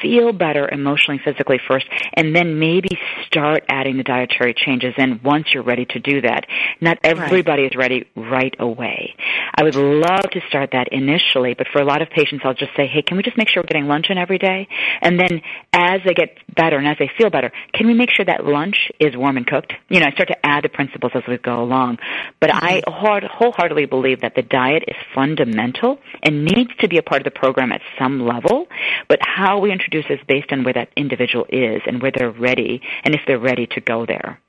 [0.00, 2.90] feel better emotionally, physically first, and then maybe
[3.26, 6.46] start adding the dietary changes in once you're ready to do that.
[6.80, 7.72] Not everybody right.
[7.72, 9.16] is ready right away.
[9.52, 12.74] I would love to start that initially, but for a lot of patients, I'll just
[12.76, 14.68] say, hey, can we just make sure we're getting lunch in every day?
[15.00, 15.42] And then
[15.72, 18.76] as they get better and as they feel better, can we make sure that lunch
[19.00, 19.72] is warm and cooked?
[19.88, 21.98] You know, I start to add the principles as we go along.
[22.40, 22.64] But mm-hmm.
[22.64, 27.24] I wholeheartedly believe that the diet is fundamental and needs to be a part of
[27.24, 28.68] the program at some level,
[29.08, 32.51] but how we introduce is based on where that individual is and where they're ready
[32.58, 34.40] and if they're ready to go there.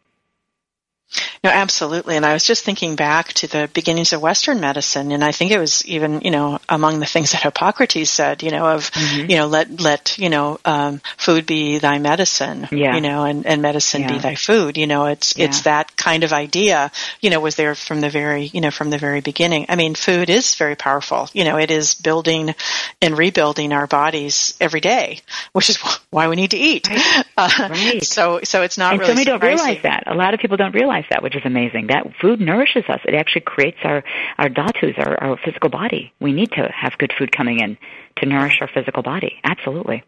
[1.44, 2.16] No, absolutely.
[2.16, 5.52] And I was just thinking back to the beginnings of Western medicine, and I think
[5.52, 9.30] it was even, you know, among the things that Hippocrates said, you know, of, mm-hmm.
[9.30, 12.96] you know, let let you know, um, food be thy medicine, yeah.
[12.96, 14.14] you know, and, and medicine yeah.
[14.14, 14.78] be thy food.
[14.78, 15.46] You know, it's yeah.
[15.46, 18.90] it's that kind of idea, you know, was there from the very, you know, from
[18.90, 19.66] the very beginning.
[19.68, 21.30] I mean, food is very powerful.
[21.34, 22.56] You know, it is building
[23.02, 25.20] and rebuilding our bodies every day,
[25.52, 25.78] which is
[26.10, 26.90] why we need to eat.
[26.90, 27.26] Right.
[27.36, 28.04] Uh, right.
[28.04, 29.14] So so it's not and really.
[29.14, 30.04] so we don't realize that.
[30.06, 31.88] A lot of people don't realize that, which is amazing.
[31.88, 33.00] That food nourishes us.
[33.06, 34.04] It actually creates our,
[34.38, 36.14] our dhatus, our, our physical body.
[36.20, 37.78] We need to have good food coming in
[38.18, 39.40] to nourish our physical body.
[39.44, 40.04] Absolutely.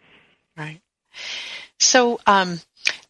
[0.58, 0.82] Right.
[1.80, 2.60] So, um,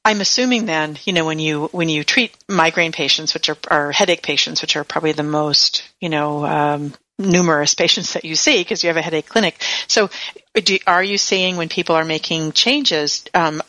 [0.04, 3.92] I'm assuming then, you know, when you when you treat migraine patients, which are, are
[3.92, 8.60] headache patients, which are probably the most, you know, um, numerous patients that you see
[8.60, 9.62] because you have a headache clinic.
[9.88, 10.10] So,
[10.54, 13.26] do, are you seeing when people are making changes?
[13.34, 13.62] Um,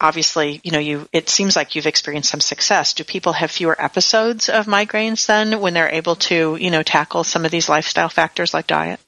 [0.00, 2.92] obviously, you know, you it seems like you've experienced some success.
[2.94, 7.24] Do people have fewer episodes of migraines then when they're able to, you know, tackle
[7.24, 9.00] some of these lifestyle factors like diet?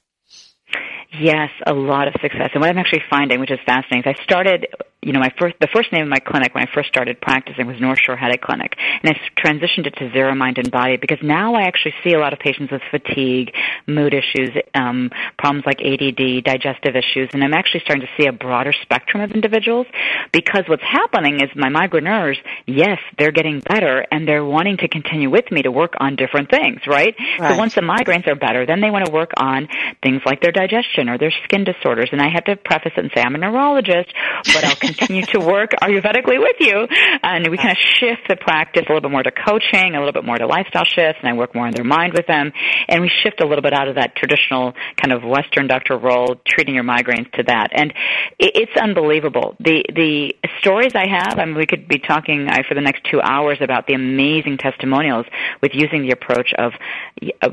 [1.19, 2.51] Yes, a lot of success.
[2.55, 4.67] And what I'm actually finding, which is fascinating, is I started
[5.05, 7.67] you know, my first, the first name of my clinic when I first started practicing
[7.67, 8.75] was North Shore Headache Clinic.
[9.03, 12.19] And I transitioned it to Zira Mind and Body because now I actually see a
[12.19, 13.53] lot of patients with fatigue,
[13.87, 18.33] mood issues, um, problems like ADD, digestive issues, and I'm actually starting to see a
[18.33, 19.87] broader spectrum of individuals
[20.33, 22.37] because what's happening is my migraineurs,
[22.67, 26.51] yes, they're getting better and they're wanting to continue with me to work on different
[26.51, 27.15] things, right?
[27.39, 27.53] right?
[27.53, 29.69] So once the migraines are better, then they want to work on
[30.03, 32.09] things like their digestion or their skin disorders.
[32.11, 34.13] And I have to preface it and say I'm a neurologist,
[34.47, 36.87] but I'll continue to work Ayurvedically with you.
[37.23, 40.13] And we kind of shift the practice a little bit more to coaching, a little
[40.13, 42.53] bit more to lifestyle shifts, and I work more on their mind with them.
[42.89, 46.37] And we shift a little bit out of that traditional kind of Western doctor role,
[46.47, 47.69] treating your migraines to that.
[47.73, 47.93] And
[48.39, 49.57] it's unbelievable.
[49.61, 53.21] The, the stories I have, I mean, we could be talking for the next two
[53.21, 55.27] hours about the amazing testimonials
[55.61, 56.73] with using the approach of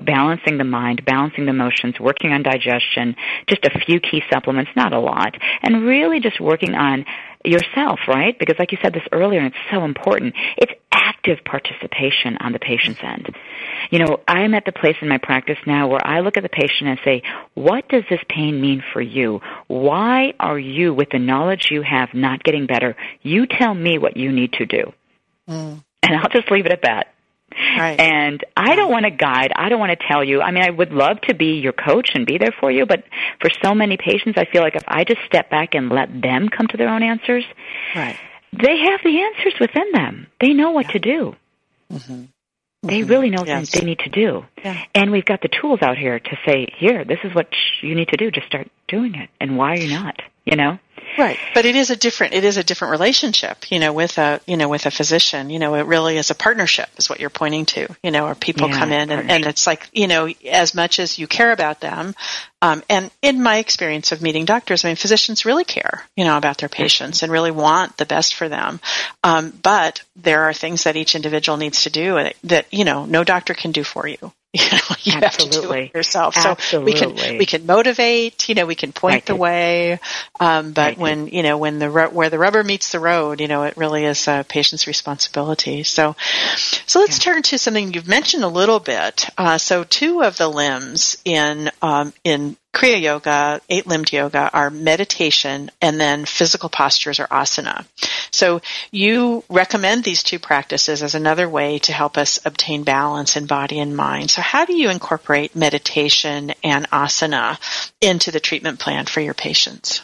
[0.06, 3.16] balancing the mind, balancing the emotions, working on digestion,
[3.48, 7.06] just a few key supplements, not a lot, and really just working on
[7.44, 8.38] yourself, right?
[8.38, 12.60] Because like you said this earlier, and it's so important, it's active participation on the
[12.60, 13.36] patient's end.
[13.90, 16.50] You know, I'm at the place in my practice now where I look at the
[16.50, 17.24] patient and say,
[17.54, 19.42] what does this pain mean for you?
[19.68, 22.96] Why are you, with the knowledge you have, not getting better?
[23.22, 24.94] You tell me what you need to do.
[25.50, 25.84] Mm.
[26.04, 27.14] And I'll just leave it at that.
[27.78, 28.00] Right.
[28.00, 29.52] And I don't want to guide.
[29.56, 30.42] I don't want to tell you.
[30.42, 33.04] I mean, I would love to be your coach and be there for you, but
[33.40, 36.50] for so many patients, I feel like if I just step back and let them
[36.50, 37.44] come to their own answers,
[37.96, 38.18] right.
[38.54, 40.28] they have the answers within them.
[40.40, 40.92] They know what yeah.
[40.92, 41.36] to do.
[41.92, 42.24] Mm-hmm.
[42.84, 43.10] They mm-hmm.
[43.10, 43.72] really know yes.
[43.72, 44.46] what they need to do.
[44.64, 44.84] Yeah.
[44.96, 47.48] And we've got the tools out here to say, here, this is what
[47.82, 48.32] you need to do.
[48.32, 49.30] Just start doing it.
[49.40, 50.20] And why are you not?
[50.46, 50.80] You know?
[51.18, 51.38] Right.
[51.54, 54.58] But it is a different it is a different relationship, you know, with a you
[54.58, 55.50] know, with a physician.
[55.50, 57.88] You know, it really is a partnership is what you're pointing to.
[58.04, 61.00] You know, or people yeah, come in and, and it's like, you know, as much
[61.00, 62.16] as you care about them,
[62.62, 66.38] um, and in my experience of meeting doctors, I mean, physicians really care, you know,
[66.38, 68.80] about their patients and really want the best for them.
[69.24, 73.24] Um, but there are things that each individual needs to do that, you know, no
[73.24, 74.32] doctor can do for you.
[74.62, 75.22] You know, you Absolutely.
[75.22, 76.36] have to do it yourself.
[76.36, 76.98] Absolutely.
[76.98, 78.50] So we can we can motivate.
[78.50, 79.26] You know, we can point right.
[79.26, 80.00] the way.
[80.42, 80.98] Um, but right.
[80.98, 84.04] when you know when the where the rubber meets the road, you know, it really
[84.04, 85.84] is a patient's responsibility.
[85.84, 86.18] So,
[86.86, 87.34] so let's yeah.
[87.34, 89.30] turn to something you've mentioned a little bit.
[89.38, 94.70] Uh, so two of the limbs in um, in Kriya Yoga, eight limbed yoga are
[94.70, 97.86] meditation and then physical postures or asana.
[98.32, 98.62] So
[98.92, 103.80] you recommend these two practices as another way to help us obtain balance in body
[103.80, 104.32] and mind.
[104.32, 107.60] So how do you incorporate meditation and asana
[108.00, 110.02] into the treatment plan for your patients?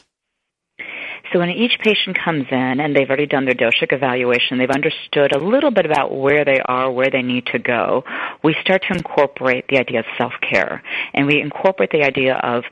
[1.37, 5.35] So when each patient comes in and they've already done their doshic evaluation, they've understood
[5.35, 8.03] a little bit about where they are, where they need to go,
[8.43, 10.81] we start to incorporate the idea of self-care.
[11.13, 12.63] And we incorporate the idea of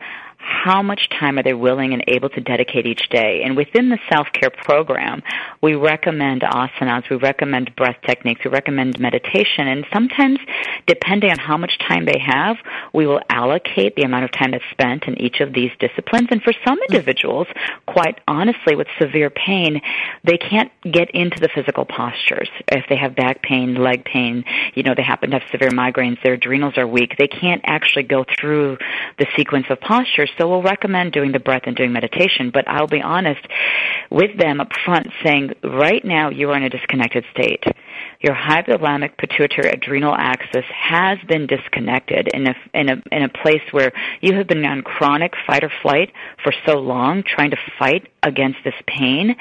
[0.45, 3.41] how much time are they willing and able to dedicate each day?
[3.43, 5.23] And within the self-care program,
[5.61, 10.39] we recommend asanas, we recommend breath techniques, we recommend meditation, and sometimes,
[10.85, 12.57] depending on how much time they have,
[12.93, 16.27] we will allocate the amount of time that's spent in each of these disciplines.
[16.29, 16.93] And for some mm-hmm.
[16.93, 17.47] individuals,
[17.87, 19.81] quite honestly, with severe pain,
[20.23, 22.49] they can't get into the physical postures.
[22.67, 26.21] If they have back pain, leg pain, you know, they happen to have severe migraines,
[26.23, 28.77] their adrenals are weak, they can't actually go through
[29.17, 32.87] the sequence of postures so we'll recommend doing the breath and doing meditation, but I'll
[32.87, 33.41] be honest
[34.09, 37.63] with them up front saying, right now you are in a disconnected state.
[38.21, 43.61] Your hypothalamic pituitary adrenal axis has been disconnected in a, in a, in a place
[43.71, 46.11] where you have been on chronic fight or flight
[46.43, 49.35] for so long trying to fight against this pain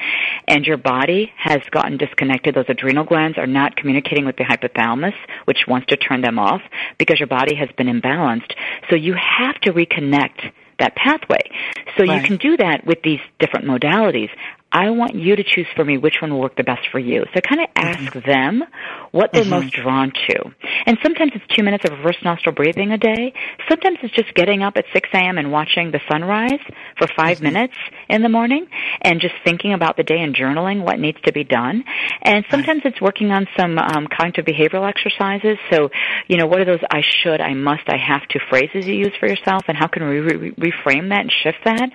[0.47, 2.55] and your body has gotten disconnected.
[2.55, 5.15] Those adrenal glands are not communicating with the hypothalamus,
[5.45, 6.61] which wants to turn them off
[6.97, 8.53] because your body has been imbalanced.
[8.89, 11.49] So you have to reconnect that pathway.
[11.97, 12.21] So right.
[12.21, 14.29] you can do that with these different modalities.
[14.75, 17.23] I want you to choose for me which one will work the best for you.
[17.33, 18.29] So kind of ask mm-hmm.
[18.29, 18.63] them
[19.11, 19.63] what they're mm-hmm.
[19.63, 20.51] most drawn to.
[20.85, 23.31] And sometimes it's two minutes of reverse nostril breathing a day.
[23.69, 25.37] Sometimes it's just getting up at 6 a.m.
[25.37, 26.59] and watching the sunrise
[26.97, 27.43] for 5 mm-hmm.
[27.45, 27.77] minutes
[28.09, 28.67] in the morning
[29.01, 31.85] and just thinking about the day and journaling what needs to be done.
[32.21, 35.57] And sometimes it's working on some um, cognitive behavioral exercises.
[35.71, 35.89] So,
[36.27, 39.13] you know, what are those I should, I must, I have to phrases you use
[39.21, 41.89] for yourself and how can we re- reframe that and shift that?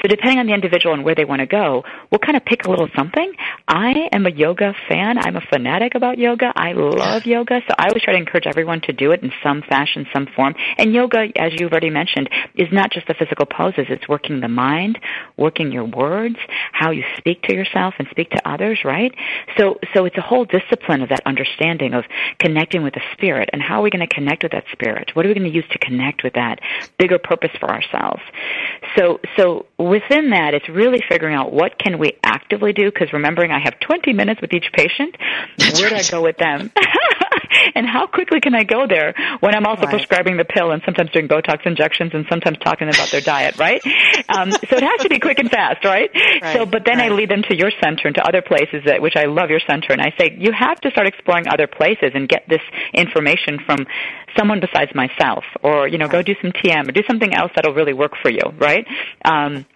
[0.00, 2.64] So depending on the individual and where they want to go, we'll kind of pick
[2.64, 3.32] a little something.
[3.66, 5.18] I am a yoga fan.
[5.18, 6.52] I'm a fanatic about yoga.
[6.54, 9.62] I love yoga, so I always try to encourage everyone to do it in some
[9.68, 10.54] fashion, some form.
[10.78, 13.86] And yoga, as you've already mentioned, is not just the physical poses.
[13.88, 14.96] It's working the mind,
[15.36, 16.36] working your words,
[16.70, 19.12] how you speak to yourself and speak to others, right?
[19.58, 22.04] So, so it's a whole discipline of that understanding of
[22.38, 25.10] connecting with the spirit and how are we going to connect with that spirit?
[25.14, 26.60] What are we going to use to connect with that
[26.96, 28.22] bigger purpose for ourselves?
[28.96, 33.12] So, so within that, it's really figuring out what can we we actively do because
[33.12, 35.16] remembering I have 20 minutes with each patient,
[35.58, 36.70] where do I go with them?
[37.74, 39.90] and how quickly can I go there when I'm also right.
[39.90, 43.80] prescribing the pill and sometimes doing Botox injections and sometimes talking about their diet, right?
[44.28, 46.10] Um, so it has to be quick and fast, right?
[46.14, 46.56] right.
[46.56, 47.00] So, but then.
[47.00, 49.60] I lead them to your center and to other places that, which I love your
[49.66, 52.62] center, and I say you have to start exploring other places and get this
[52.94, 53.86] information from
[54.36, 57.74] someone besides myself, or you know, go do some TM or do something else that'll
[57.74, 58.86] really work for you, right?
[59.24, 59.66] Um,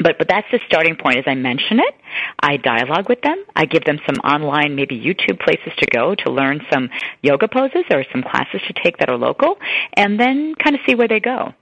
[0.00, 1.18] but but that's the starting point.
[1.18, 1.94] As I mention it,
[2.40, 3.44] I dialogue with them.
[3.54, 6.90] I give them some online, maybe YouTube places to go to learn some
[7.22, 9.58] yoga poses or some classes to take that are local,
[9.94, 11.54] and then kind of see where they go.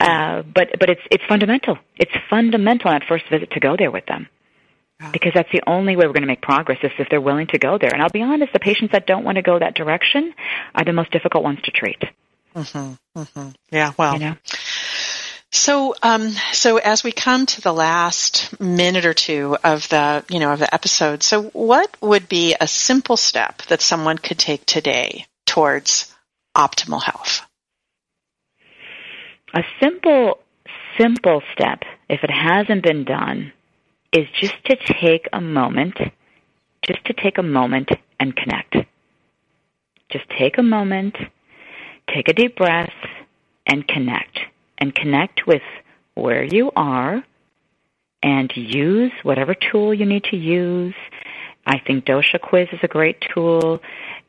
[0.00, 1.78] Uh, but but it's it's fundamental.
[1.96, 4.28] It's fundamental at first visit to go there with them.
[5.12, 7.58] Because that's the only way we're going to make progress is if they're willing to
[7.58, 7.90] go there.
[7.92, 10.32] And I'll be honest, the patients that don't want to go that direction
[10.74, 12.02] are the most difficult ones to treat.
[12.54, 13.48] Mm-hmm, mm-hmm.
[13.70, 14.36] Yeah, well, you know?
[15.56, 20.38] So, um, so as we come to the last minute or two of the, you
[20.38, 24.66] know, of the episode, so what would be a simple step that someone could take
[24.66, 26.14] today towards
[26.54, 27.40] optimal health?
[29.54, 30.40] A simple,
[31.00, 33.50] simple step, if it hasn't been done,
[34.12, 35.96] is just to take a moment,
[36.86, 37.88] just to take a moment
[38.20, 38.76] and connect.
[40.12, 41.16] Just take a moment,
[42.14, 42.92] take a deep breath,
[43.66, 44.38] and connect
[44.78, 45.62] and connect with
[46.14, 47.24] where you are
[48.22, 50.94] and use whatever tool you need to use.
[51.66, 53.80] I think Dosha Quiz is a great tool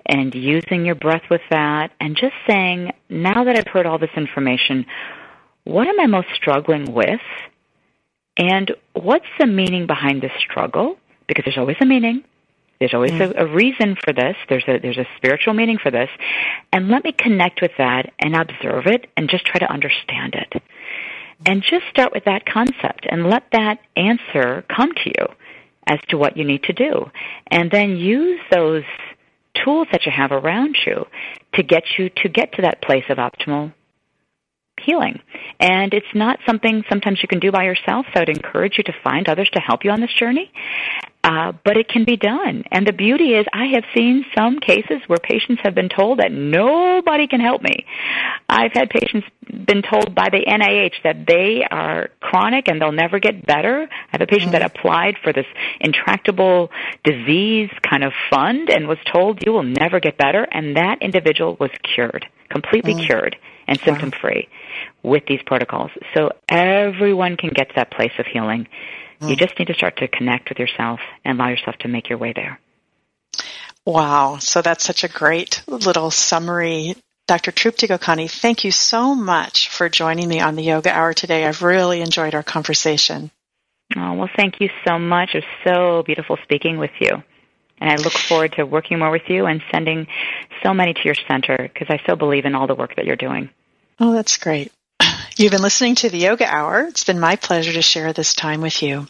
[0.06, 4.10] and using your breath with that and just saying, now that I've heard all this
[4.16, 4.86] information,
[5.64, 7.20] what am I most struggling with?
[8.38, 10.98] And what's the meaning behind this struggle?
[11.28, 12.24] Because there's always a meaning.
[12.80, 13.36] There's always mm.
[13.36, 14.36] a, a, reason for this.
[14.50, 16.10] There's a there's a spiritual meaning for this,
[16.72, 20.62] and let me connect with that and observe it and just try to understand it,
[21.46, 25.28] and just start with that concept and let that answer come to you
[25.88, 27.10] as to what you need to do,
[27.48, 28.84] and then use those
[29.64, 31.06] tools that you have around you
[31.54, 33.74] to get you to get to that place of optimal
[34.80, 35.20] healing.
[35.60, 38.94] And it's not something sometimes you can do by yourself, so I'd encourage you to
[39.04, 40.52] find others to help you on this journey.
[41.28, 42.64] Uh, but it can be done.
[42.72, 46.32] And the beauty is, I have seen some cases where patients have been told that
[46.32, 47.86] nobody can help me.
[48.48, 53.20] I've had patients been told by the NIH that they are chronic and they'll never
[53.20, 53.90] get better.
[53.92, 54.62] I have a patient mm-hmm.
[54.62, 55.46] that applied for this
[55.82, 56.72] intractable
[57.04, 61.58] disease kind of fund and was told you will never get better, and that individual
[61.60, 63.06] was cured, completely mm-hmm.
[63.06, 63.36] cured
[63.68, 64.48] and symptom free
[65.04, 65.92] with these protocols.
[66.16, 68.70] So everyone can get to that place of healing
[69.22, 69.30] Mm.
[69.30, 72.18] You just need to start to connect with yourself and allow yourself to make your
[72.18, 72.60] way there.
[73.86, 74.38] Wow.
[74.40, 76.96] So that's such a great little summary.
[77.28, 77.52] Dr.
[77.52, 81.46] Trupti Gokani, thank you so much for joining me on the Yoga Hour today.
[81.46, 83.32] I've really enjoyed our conversation.
[83.96, 85.34] Oh, well, thank you so much.
[85.34, 87.24] It was so beautiful speaking with you.
[87.80, 90.08] And I look forward to working more with you and sending
[90.64, 93.16] so many to your center because I so believe in all the work that you're
[93.16, 93.50] doing.
[94.00, 94.72] Oh, that's great.
[95.40, 96.86] You've been listening to the Yoga Hour.
[96.86, 99.08] It's been my pleasure to share this time with you.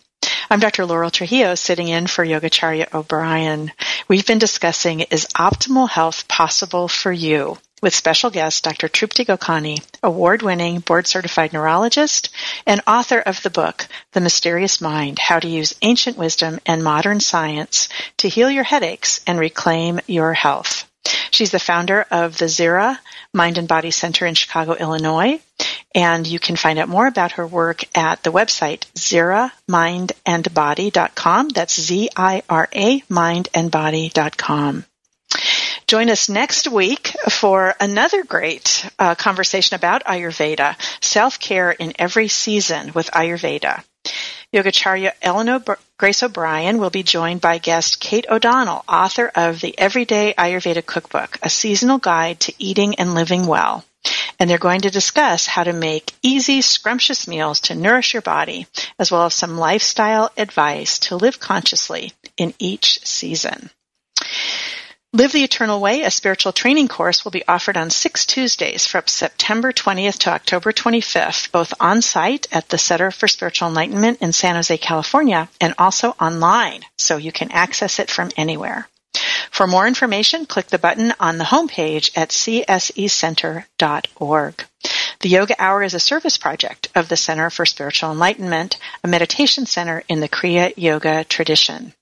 [0.49, 0.85] I'm Dr.
[0.85, 3.71] Laurel Trujillo sitting in for Yogacharya O'Brien.
[4.09, 7.57] We've been discussing is optimal health possible for you?
[7.81, 8.89] with special guest Dr.
[8.89, 12.29] Trupti Gokani, award-winning board-certified neurologist
[12.65, 17.21] and author of the book, The Mysterious Mind, How to Use Ancient Wisdom and Modern
[17.21, 20.91] Science to Heal Your Headaches and Reclaim Your Health.
[21.31, 22.97] She's the founder of the Zira
[23.31, 25.39] Mind and Body Center in Chicago, Illinois,
[25.97, 31.49] and you can find out more about her work at the website ziramindandbody.com.
[31.49, 34.85] That's Z-I-R-A, mindandbody.com.
[35.87, 42.91] Join us next week for another great uh, conversation about Ayurveda, self-care in every season
[42.93, 43.83] with Ayurveda.
[44.53, 45.63] Yogacharya Ellen
[45.97, 51.39] Grace O'Brien will be joined by guest Kate O'Donnell, author of the Everyday Ayurveda Cookbook,
[51.41, 53.83] a seasonal guide to eating and living well.
[54.39, 58.67] And they're going to discuss how to make easy, scrumptious meals to nourish your body,
[58.99, 63.69] as well as some lifestyle advice to live consciously in each season.
[65.13, 69.07] Live the Eternal Way, a spiritual training course, will be offered on six Tuesdays from
[69.07, 74.33] September 20th to October 25th, both on site at the Center for Spiritual Enlightenment in
[74.33, 78.87] San Jose, California, and also online, so you can access it from anywhere.
[79.57, 83.65] For more information, click the button on the homepage at csecenter.org.
[85.19, 89.65] The Yoga Hour is a service project of the Center for Spiritual Enlightenment, a meditation
[89.65, 91.93] center in the Kriya Yoga tradition.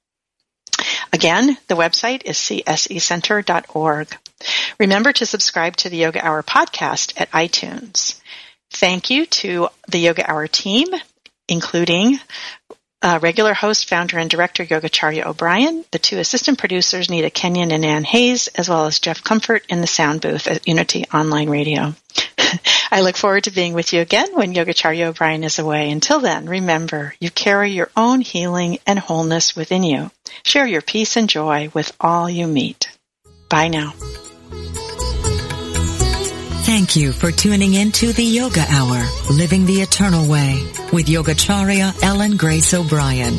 [1.14, 4.18] Again, the website is csecenter.org.
[4.78, 8.20] Remember to subscribe to the Yoga Hour podcast at iTunes.
[8.72, 10.88] Thank you to the Yoga Hour team,
[11.48, 12.20] including
[13.06, 17.86] uh, regular host, founder, and director Yogacharya O'Brien, the two assistant producers Nita Kenyon and
[17.86, 21.94] Ann Hayes, as well as Jeff Comfort in the sound booth at Unity Online Radio.
[22.92, 25.92] I look forward to being with you again when Yogacharya O'Brien is away.
[25.92, 30.10] Until then, remember, you carry your own healing and wholeness within you.
[30.42, 32.90] Share your peace and joy with all you meet.
[33.50, 33.94] Bye now.
[36.66, 42.02] Thank you for tuning in to the Yoga Hour, Living the Eternal Way with Yogacharya
[42.02, 43.38] Ellen Grace O'Brien.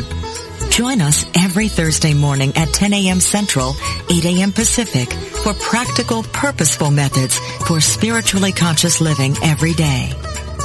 [0.71, 3.19] Join us every Thursday morning at 10 a.m.
[3.19, 3.75] Central,
[4.09, 4.53] 8 a.m.
[4.53, 10.13] Pacific for practical, purposeful methods for spiritually conscious living every day.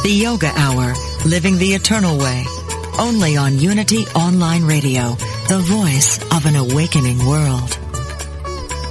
[0.03, 0.93] The Yoga Hour,
[1.25, 2.45] Living the Eternal Way.
[2.99, 5.15] Only on Unity Online Radio,
[5.49, 7.80] the voice of an awakening world.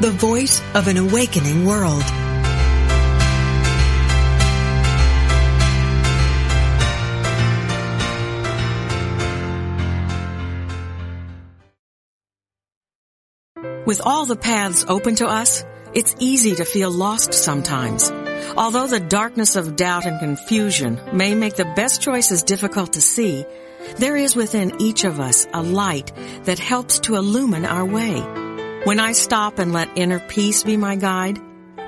[0.00, 2.04] the voice of an awakening world.
[13.84, 18.10] With all the paths open to us, it's easy to feel lost sometimes.
[18.56, 23.44] Although the darkness of doubt and confusion may make the best choices difficult to see,
[23.96, 26.12] there is within each of us a light
[26.44, 28.47] that helps to illumine our way.
[28.88, 31.38] When I stop and let inner peace be my guide,